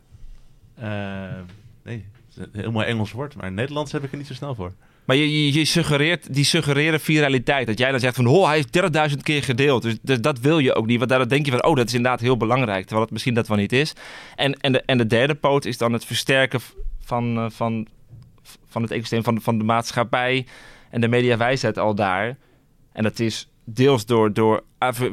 [0.75, 0.89] Eh,
[1.83, 4.27] nee, het is een heel mooi Engels woord, maar in Nederlands heb ik er niet
[4.27, 4.73] zo snel voor.
[5.09, 7.67] Maar je, je, je suggereert, die suggereren viraliteit.
[7.67, 8.65] Dat jij dan zegt van, oh, hij is
[9.11, 9.81] 30.000 keer gedeeld.
[9.81, 10.97] Dus, dus dat wil je ook niet.
[10.97, 12.81] Want daar denk je van, oh, dat is inderdaad heel belangrijk.
[12.81, 13.93] Terwijl het misschien dat wel niet is.
[14.35, 16.59] En, en, de, en de derde poot is dan het versterken
[16.99, 17.87] van, eh, van,
[18.67, 20.45] van het ecosysteem van, van de maatschappij.
[20.89, 22.37] En de mediawijsheid al daar.
[22.91, 24.63] En dat is deels door, door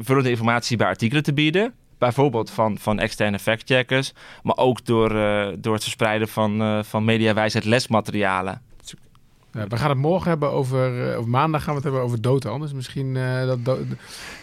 [0.01, 1.73] vullende informatie bij artikelen te bieden.
[1.97, 4.13] Bijvoorbeeld van, van externe factcheckers.
[4.43, 8.61] Maar ook door, eh, door het verspreiden van, eh van mediawijsheid lesmaterialen.
[9.53, 12.21] Ja, we gaan het morgen hebben over, eh, of maandag gaan we het hebben over
[12.21, 12.61] Dotan.
[12.61, 13.13] Dus misschien
[13.45, 13.79] dat do-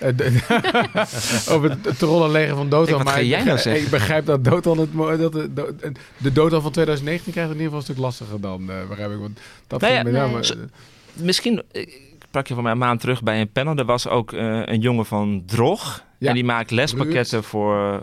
[1.54, 2.84] over het te rollen leggen van Dotan.
[2.86, 3.84] Hey, wat maar ga ik jij nou begrijp- zeggen?
[3.84, 7.78] Ik begrijp dat Dotan het dat de, de Dotan van 2019 krijgt in ieder geval
[7.88, 9.18] een stuk lastiger dan, begrijp ik.
[9.18, 10.44] Want dat Nou ja, nee.
[10.44, 10.54] Zo-
[11.12, 11.62] Misschien,
[12.34, 13.76] sprak je van mij een maand terug bij een panel.
[13.76, 16.04] Er was ook eh, een jongen van Drog.
[16.18, 18.02] Ja, En die maakt lespakketten voor,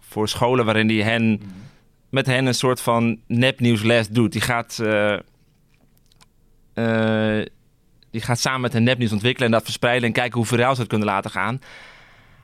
[0.00, 1.40] voor scholen waarin hij hen,
[2.10, 4.32] met hen een soort van nepnieuwsles doet.
[4.32, 5.12] Die gaat, eh,
[6.74, 7.46] eh,
[8.10, 10.80] die gaat samen met hen nepnieuws ontwikkelen en dat verspreiden en kijken hoe viraal ze
[10.80, 11.60] het kunnen laten gaan.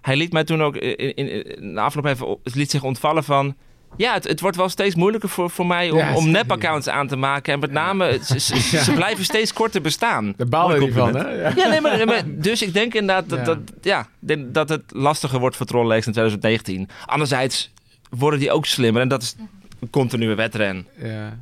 [0.00, 3.56] Hij liet mij toen ook in, in, in de afloop even liet zich ontvallen van...
[3.96, 7.06] Ja, het, het wordt wel steeds moeilijker voor, voor mij om, Ja, om nepaccounts aan
[7.06, 7.52] te maken.
[7.52, 10.34] En met name, ze, ze, ze blijven steeds korter bestaan.
[10.36, 11.28] Daar Mooi hij van, hè?
[11.28, 11.52] Ja.
[11.56, 13.44] Ja, nee, maar, maar- dus ik denk inderdaad dat, Ja.
[13.44, 14.06] dat, ja,
[14.52, 16.88] dat het lastiger wordt voor trolllegs in 2019.
[17.06, 17.72] Anderzijds
[18.10, 19.34] worden die ook slimmer en dat is
[19.80, 20.86] een continue wedren.
[21.02, 21.38] Ja.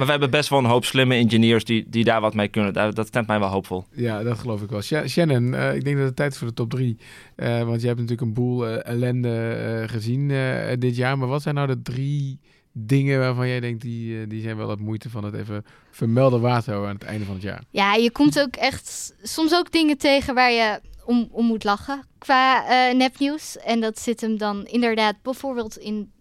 [0.00, 2.72] Maar we hebben best wel een hoop slimme engineers die, die daar wat mee kunnen.
[2.72, 3.84] Dat, dat stemt mij wel hoopvol.
[3.92, 4.82] Ja, dat geloof ik wel.
[4.82, 6.96] Sha- Shannon, eh, ik denk dat het tijd is voor de top drie.
[7.36, 11.18] Eh, want je hebt natuurlijk een boel eh, ellende eh, gezien eh, dit jaar.
[11.18, 12.40] Maar wat zijn nou de drie
[12.72, 13.82] dingen waarvan jij denkt...
[13.82, 17.24] die, die zijn wel het moeite van het even vermelden waard houden aan het einde
[17.24, 17.62] van het jaar?
[17.70, 22.02] Ja, je komt ook echt soms ook dingen tegen waar je om, om moet lachen
[22.18, 23.58] qua eh, nepnieuws.
[23.58, 26.12] En dat zit hem dan inderdaad bijvoorbeeld in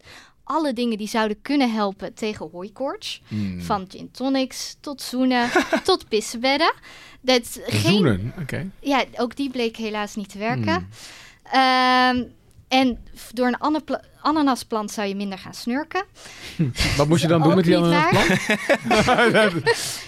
[0.51, 3.21] alle dingen die zouden kunnen helpen tegen hooikoorts.
[3.27, 3.61] Hmm.
[3.61, 5.49] Van gin tonics tot zoenen
[5.83, 6.73] tot pissebedden.
[7.21, 8.69] Dat geen, Zoenen, oké.
[8.81, 10.73] ja, ook die bleek helaas niet te werken.
[10.73, 10.87] Hmm.
[11.51, 12.23] Ehm,
[12.67, 12.97] en
[13.33, 16.03] door een anapla- ananasplant zou je minder gaan snurken.
[16.97, 18.13] Wat moest je dan doen Ook met die waar.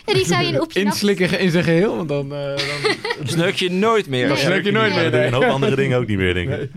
[0.06, 2.34] Ja, die zou je op je nacht- Inslikken in zijn geheel, want dan...
[2.34, 3.28] eh, dan...
[3.28, 4.28] Snurk je nooit meer.
[4.28, 5.14] Dan snurk je nooit meer.
[5.14, 6.58] een hoop andere dingen ook niet meer, denk ik.
[6.58, 6.70] Nee.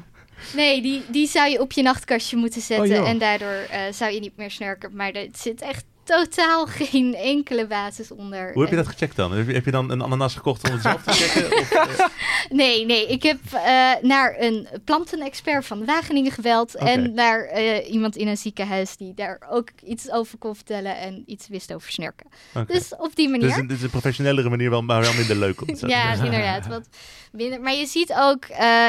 [0.54, 2.90] Nee, die, die zou je op je nachtkastje moeten zetten.
[2.90, 3.08] Oh, joh.
[3.08, 4.96] en daardoor eh, zou je niet meer snurken.
[4.96, 8.52] Maar er zit echt totaal geen enkele basis onder.
[8.52, 9.32] Hoe heb je dat gecheckt dan?
[9.32, 11.52] Heb je, dan een ananas gekocht om het zelf te checken?
[11.60, 12.06] Of, eh,
[12.50, 13.06] Nee, nee.
[13.06, 16.74] Ik heb eh, naar een plantenexpert van Wageningen gebeld.
[16.74, 16.84] Oké.
[16.84, 20.96] En naar eh, iemand in een ziekenhuis die daar ook iets over kon vertellen.
[20.96, 22.26] En iets wist over snurken.
[22.66, 23.48] Dus op die manier.
[23.48, 25.60] Dus een, dit is een professionellere manier, wel, maar wel minder leuk.
[25.60, 26.66] Om Ja, inderdaad.
[26.66, 26.88] Wat
[27.32, 27.60] minder.
[27.60, 28.44] Maar je ziet ook,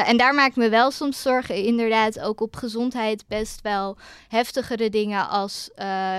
[0.06, 3.98] en daar maak ik me wel soms zorgen, inderdaad, ook op gezondheid best wel
[4.28, 5.70] heftigere dingen als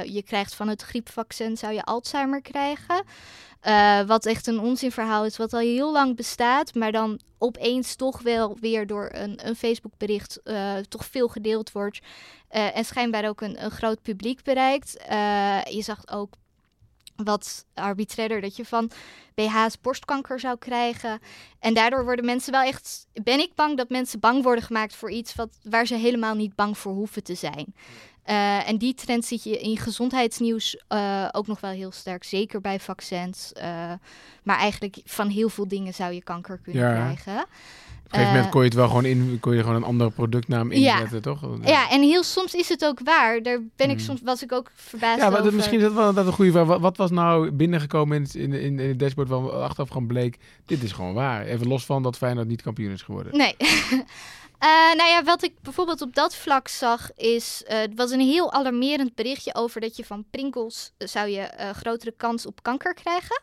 [0.04, 3.04] je krijgt van het griepvaccin, zou je Alzheimer krijgen.
[3.60, 8.22] Eh, wat echt een onzinverhaal is, wat al heel lang bestaat, maar dan opeens toch
[8.22, 12.00] wel weer door een, een Facebook-bericht eh, toch veel gedeeld wordt.
[12.48, 14.92] eh, en schijnbaar ook een, groot publiek bereikt.
[15.70, 16.34] Je zag ook
[17.16, 18.90] wat arbitrairder dat je van
[19.34, 21.20] BH's borstkanker zou krijgen.
[21.58, 23.06] En daardoor worden mensen wel echt.
[23.12, 26.54] Ben ik bang dat mensen bang worden gemaakt voor iets wat, waar ze helemaal niet
[26.54, 27.74] bang voor hoeven te zijn.
[28.26, 32.24] Eh, en die trend zie je in gezondheidsnieuws eh, ook nog wel heel sterk.
[32.24, 33.52] Zeker bij vaccins.
[33.52, 33.92] eh,
[34.42, 36.92] maar eigenlijk van heel veel dingen zou je kanker kunnen Ja.
[36.94, 37.40] krijgen.
[37.42, 40.10] Op een gegeven moment kon je het wel gewoon in, kon je gewoon een andere
[40.10, 40.92] productnaam Ja.
[40.94, 41.40] inzetten, toch?
[41.64, 43.42] Ja, en heel soms is het ook waar.
[43.42, 44.04] Daar ben ik Hmm.
[44.04, 45.54] soms was ik ook verbaasd Ja, maar over.
[45.54, 46.66] misschien is dat wel dat een goede vraag.
[46.66, 50.06] Wat, wat was nou binnengekomen in het, in, in, in het dashboard waar achteraf gewoon
[50.06, 51.44] bleek, dit is gewoon waar.
[51.44, 53.36] Even los van dat Feyenoord niet kampioen is geworden.
[53.36, 53.56] Nee.
[54.58, 57.62] Eh, nou ja, wat ik bijvoorbeeld op dat vlak zag, is.
[57.66, 60.92] eh, het was een heel alarmerend berichtje over dat je van Pringles.
[60.98, 63.40] eh, zou je grotere kans op kanker krijgen.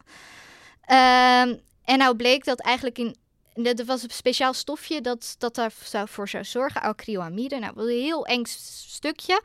[0.85, 3.15] Ehm, en nou bleek dat eigenlijk in.
[3.53, 5.55] dat- Er was een speciaal stofje dat, dat
[5.91, 7.59] daarvoor zou zorgen, acrylamide.
[7.59, 9.41] Nou, wel een heel eng stukje.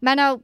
[0.00, 0.40] Maar nou,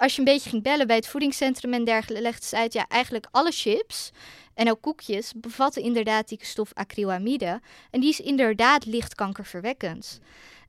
[0.00, 2.86] als je een beetje ging bellen bij het voedingscentrum en dergelijke, legde ze uit, ja,
[2.88, 4.10] eigenlijk alle chips
[4.54, 7.60] en ook koekjes bevatten inderdaad die stof acrylamide.
[7.90, 10.20] En die is inderdaad licht kankerverwekkend.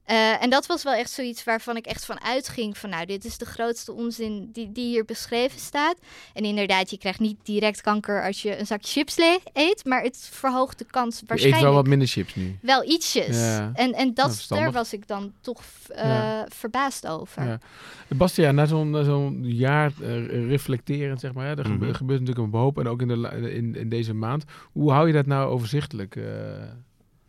[0.05, 3.25] Eh, en dat was wel echt zoiets waarvan ik echt van uitging van nou, dit
[3.25, 5.95] is de grootste onzin die, die hier beschreven staat.
[6.33, 9.17] En inderdaad, je krijgt niet direct kanker als je een zak chips
[9.53, 12.57] eet, maar het verhoogt de kans Je eet waarschijnlijk wel wat minder chips nu.
[12.61, 13.37] wel ietsjes.
[13.37, 13.71] Ja.
[13.73, 16.45] En, en dat, daar was ik dan toch eh, Ja.
[16.49, 17.43] verbaasd over.
[17.47, 17.59] Ja.
[18.07, 21.93] Bastiaan, na zo'n na zo'n jaar eh, reflecterend, zeg maar, hè, er gebe- Mhm.
[21.95, 24.43] gebeurt natuurlijk een hoop en ook in, de, in, in deze maand.
[24.71, 26.23] Hoe hou je dat nou overzichtelijk eh,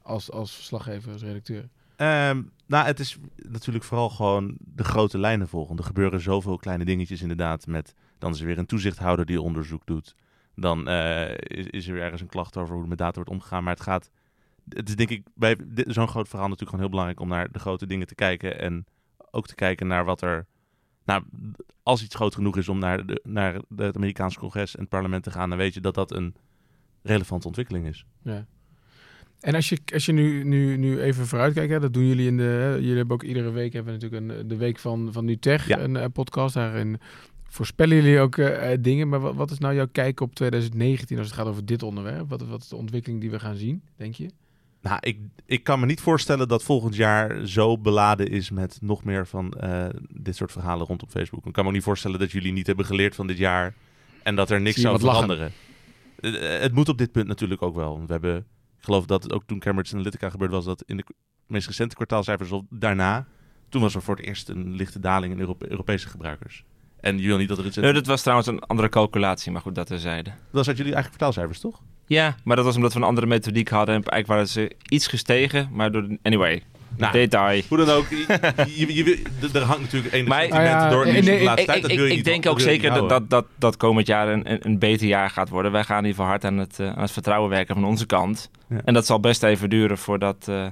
[0.03, 1.68] als, als verslaggever, als redacteur?
[1.97, 2.43] Ehm,
[2.73, 5.77] nou, het is natuurlijk vooral gewoon de grote lijnen volgen.
[5.77, 7.66] Er gebeuren zoveel kleine dingetjes inderdaad.
[7.66, 10.14] Met, dan is er weer een toezichthouder die onderzoek doet.
[10.55, 13.64] Dan eh, is, is er ergens een klacht over hoe met data wordt omgegaan.
[13.64, 14.11] Maar het gaat...
[14.68, 17.59] Het is denk ik bij zo'n groot verhaal natuurlijk gewoon heel belangrijk om naar de
[17.59, 18.59] grote dingen te kijken.
[18.61, 18.85] En
[19.31, 20.47] ook te kijken naar wat er...
[21.05, 21.25] Nou,
[21.83, 25.23] als iets groot genoeg is om naar, de, naar het Amerikaanse congres en het parlement
[25.23, 25.49] te gaan...
[25.49, 26.35] dan weet je dat dat een
[27.03, 28.07] relevante ontwikkeling is.
[28.23, 28.47] Ja.
[29.43, 32.26] En als je, als je nu, nu, nu even vooruit kijkt, hè, dat doen jullie
[32.26, 32.43] in de.
[32.43, 35.66] hè, Jullie hebben ook iedere week hebben we natuurlijk een, de week van, van NuTech,
[35.68, 35.78] Ja.
[35.78, 36.55] een eh, podcast.
[36.55, 37.01] Daarin
[37.49, 39.09] voorspellen jullie ook eh, eh, dingen.
[39.09, 42.28] Maar wat, wat is nou jouw kijk op 2019 als het gaat over dit onderwerp?
[42.28, 44.30] Wat, wat is de ontwikkeling die we gaan zien, denk je?
[44.82, 49.05] Nou, ik, ik kan me niet voorstellen dat volgend jaar zo beladen is met nog
[49.05, 51.47] meer van eh, dit soort verhalen rondom Facebook.
[51.47, 53.74] Ik kan me ook niet voorstellen dat jullie niet hebben geleerd van dit jaar
[54.22, 55.11] en dat er niks zou lachen.
[55.26, 55.53] veranderen.
[56.61, 58.01] Het moet op dit punt natuurlijk ook wel.
[58.07, 58.47] We hebben,
[58.83, 61.05] ik geloof dat het ook toen Cambridge Analytica gebeurd was, dat in de
[61.47, 63.26] meest recente kwartaalcijfers of daarna,
[63.68, 66.64] toen was er voor het eerst een lichte daling in Europe- Europese gebruikers.
[67.01, 67.76] En je wil niet dat er iets...
[67.76, 70.30] Nee, dat was trouwens een andere calculatie, maar goed, dat terzijde.
[70.30, 71.80] Dat was uit jullie eigen kwartaalcijfers, toch?
[72.07, 73.95] Ja, maar dat was omdat we een andere methodiek hadden.
[73.95, 76.09] En eigenlijk waren ze iets gestegen, maar door...
[76.09, 76.62] de- Anyway,
[76.97, 77.62] Nou, detail.
[77.68, 79.22] Hoe dan ook, je, je,
[79.53, 81.76] er hangt natuurlijk enig Maar- sentiment Ah ja, door nee, de laatste Ik, tijd.
[81.76, 84.28] ik, Dat wil je ik niet- denk ook zeker dat, dat, dat, dat komend jaar
[84.28, 85.72] een, een, een beter jaar gaat worden.
[85.72, 88.07] Wij gaan in ieder geval hard aan het, eh, aan het vertrouwen werken van onze
[88.07, 88.51] kant.
[88.68, 88.80] Ja.
[88.84, 90.66] En dat zal best even duren voordat eh,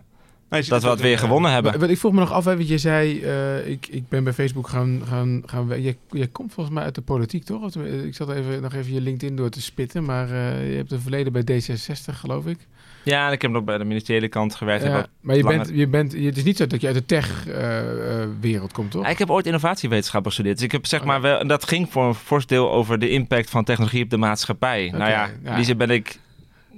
[0.51, 1.70] Dat we het weer eh, gewonnen hebben.
[1.70, 4.24] Maar, maar ik vroeg me nog af, hè, want je zei, eh, ik, ik ben
[4.24, 7.62] bij Facebook gaan, gaan, gaan je, je komt volgens mij uit de politiek, toch?
[7.62, 10.76] Of tenminste, Ik zat even, nog even je LinkedIn door te spitten, maar eh, je
[10.76, 12.59] hebt een verleden bij D66, geloof ik.
[13.05, 14.82] Ja, en ik heb nog bij de ministeriële kant gewerkt.
[14.82, 16.86] Heb Ja, maar je langer- bent, je bent, je- het is niet zo dat je
[16.86, 19.03] uit de tech-wereld komt, toch?
[19.05, 20.57] Ja, ik heb ooit innovatiewetenschap gestudeerd.
[20.57, 21.38] Dus ik heb zeg Oh, maar wel...
[21.38, 24.88] En dat ging voor een fors deel over de impact van technologie op de maatschappij.
[24.90, 25.51] nou ja, ja.
[25.51, 26.18] in die zin ben ik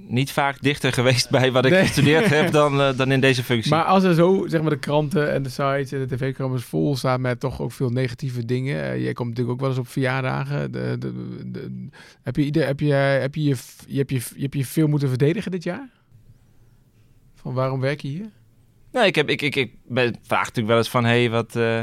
[0.06, 1.80] niet vaak dichter geweest bij wat ik Nee.
[1.82, 3.70] gestudeerd heb dan, eh, dan in deze functie.
[3.70, 6.96] Maar als er zo, zeg maar, de kranten en de sites en de tv-programma's vol
[6.96, 8.82] staan met toch ook veel negatieve dingen.
[8.82, 10.72] eh, jij komt natuurlijk ook wel eens op verjaardagen.
[10.72, 11.12] De, de,
[11.50, 11.88] de-
[12.22, 14.86] heb, je, ieder- heb, je, heb, je, je, je, heb je, je hebt je veel
[14.86, 15.88] moeten verdedigen dit jaar?
[17.34, 18.30] Van waarom werk je hier?
[18.92, 21.56] Nee, ik, heb, ik, ik, ik ben, vraag natuurlijk wel eens van, hé, hey, wat
[21.56, 21.80] eh,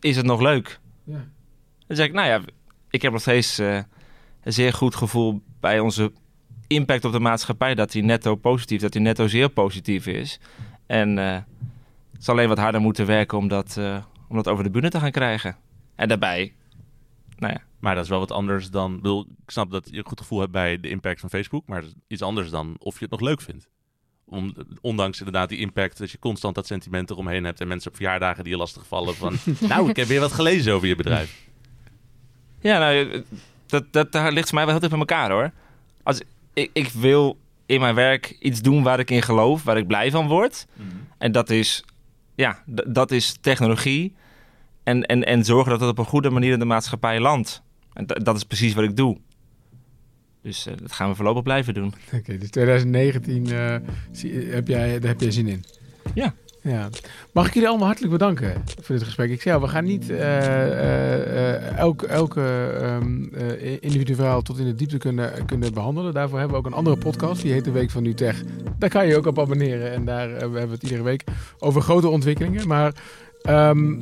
[0.00, 0.80] is het nog leuk?
[1.04, 1.24] Ja.
[1.86, 2.40] Dan zeg ik, nou ja,
[2.90, 3.84] ik heb nog steeds een
[4.52, 6.12] zeer goed gevoel bij onze
[6.66, 7.74] impact op de maatschappij.
[7.74, 10.40] Dat die netto positief, dat die netto zeer positief is.
[10.86, 11.36] En eh
[12.22, 13.96] het zal alleen wat harder moeten werken om dat, eh,
[14.28, 15.56] om dat over de bühne te gaan krijgen.
[15.94, 16.52] En daarbij,
[17.36, 18.94] nou ja, Maar dat is wel wat anders dan...
[18.94, 21.66] ik bedoel, Ik snap dat je een goed gevoel hebt bij de impact van Facebook.
[21.66, 23.68] Maar iets anders dan of je het nog leuk vindt.
[24.24, 27.60] Om, ondanks inderdaad die impact, dat je constant dat sentiment eromheen hebt.
[27.60, 29.36] En mensen op verjaardagen die je lastig vallen van...
[29.68, 31.48] nou, ik heb weer wat gelezen over je bedrijf.
[32.60, 33.24] Ja, nou,
[33.66, 35.52] dat, dat, daar ligt voor mij wel heel dicht bij elkaar hoor.
[36.02, 36.20] Als,
[36.54, 40.10] ik, ik wil in mijn werk iets doen waar ik in geloof, waar ik blij
[40.10, 40.66] van word.
[41.18, 41.84] En dat is,
[42.34, 44.14] ja, dat is technologie.
[44.82, 47.62] En, en, en zorgen dat het op een goede manier in de maatschappij landt.
[47.92, 49.18] En dat is precies wat ik doe.
[50.42, 51.94] Dus eh, dat gaan we voorlopig blijven doen.
[52.14, 53.76] Oké, dus 2019 eh,
[54.12, 55.64] zie- heb, jij, daar heb jij zin in.
[56.14, 56.34] Ja.
[56.62, 56.88] Ja.
[57.32, 59.30] Mag ik jullie allemaal hartelijk bedanken voor dit gesprek.
[59.30, 64.58] Ik zei al, we gaan niet eh, eh, eh, elk, elke eh, individueel verhaal tot
[64.58, 66.14] in de diepte kunnen, kunnen behandelen.
[66.14, 68.42] Daarvoor hebben we ook een andere podcast, die heet De Week van NuTech.
[68.78, 71.24] Daar kan je ook op abonneren en daar eh, hebben we het iedere week
[71.58, 72.68] over grote ontwikkelingen.
[72.68, 72.92] Maar
[73.42, 73.94] ehm,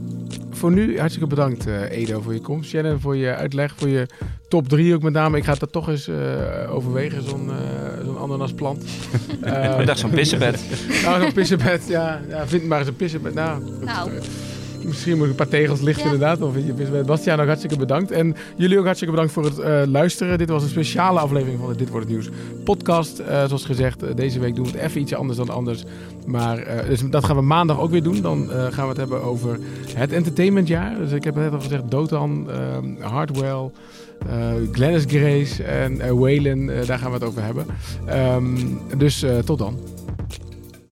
[0.51, 2.71] voor nu hartstikke bedankt eh, Edo voor je komst.
[2.71, 4.07] Shannon voor je uitleg, voor je
[4.49, 5.37] top 3 ook met name.
[5.37, 8.85] Ik ga dat toch eens eh, overwegen, zo'n eh, zo'n ananasplant.
[9.41, 10.65] Eh, ik dacht zo'n pissenbed.
[11.05, 12.21] nou, zo'n pissenbed, ja.
[12.29, 12.47] ja.
[12.47, 13.35] Vind maar eens een pissenbed.
[13.35, 14.11] Nou, Nou.
[14.91, 16.13] Misschien moet ik een paar tegels lichten Ja.
[16.13, 16.43] inderdaad.
[16.43, 17.03] Of je.
[17.07, 18.11] Bastiaan ook hartstikke bedankt.
[18.11, 20.39] En jullie ook hartstikke bedankt voor het eh, luisteren.
[20.39, 22.29] Dit was een speciale aflevering van de Dit Wordt Het Nieuws
[22.65, 23.19] podcast.
[23.19, 25.85] Eh, zoals gezegd, eh, deze week doen we het even iets anders dan anders.
[26.27, 28.21] Maar dus dat gaan we maandag ook weer doen.
[28.21, 29.59] Dan gaan we het hebben over
[29.95, 30.99] het entertainmentjaar.
[30.99, 33.71] Dus ik heb net al gezegd, Dotan, uh, Hardwell...
[34.27, 37.67] Uh, Glennis Grace en uh, Waylon, uh, daar gaan we het over hebben.
[38.35, 39.79] Um, dus tot dan.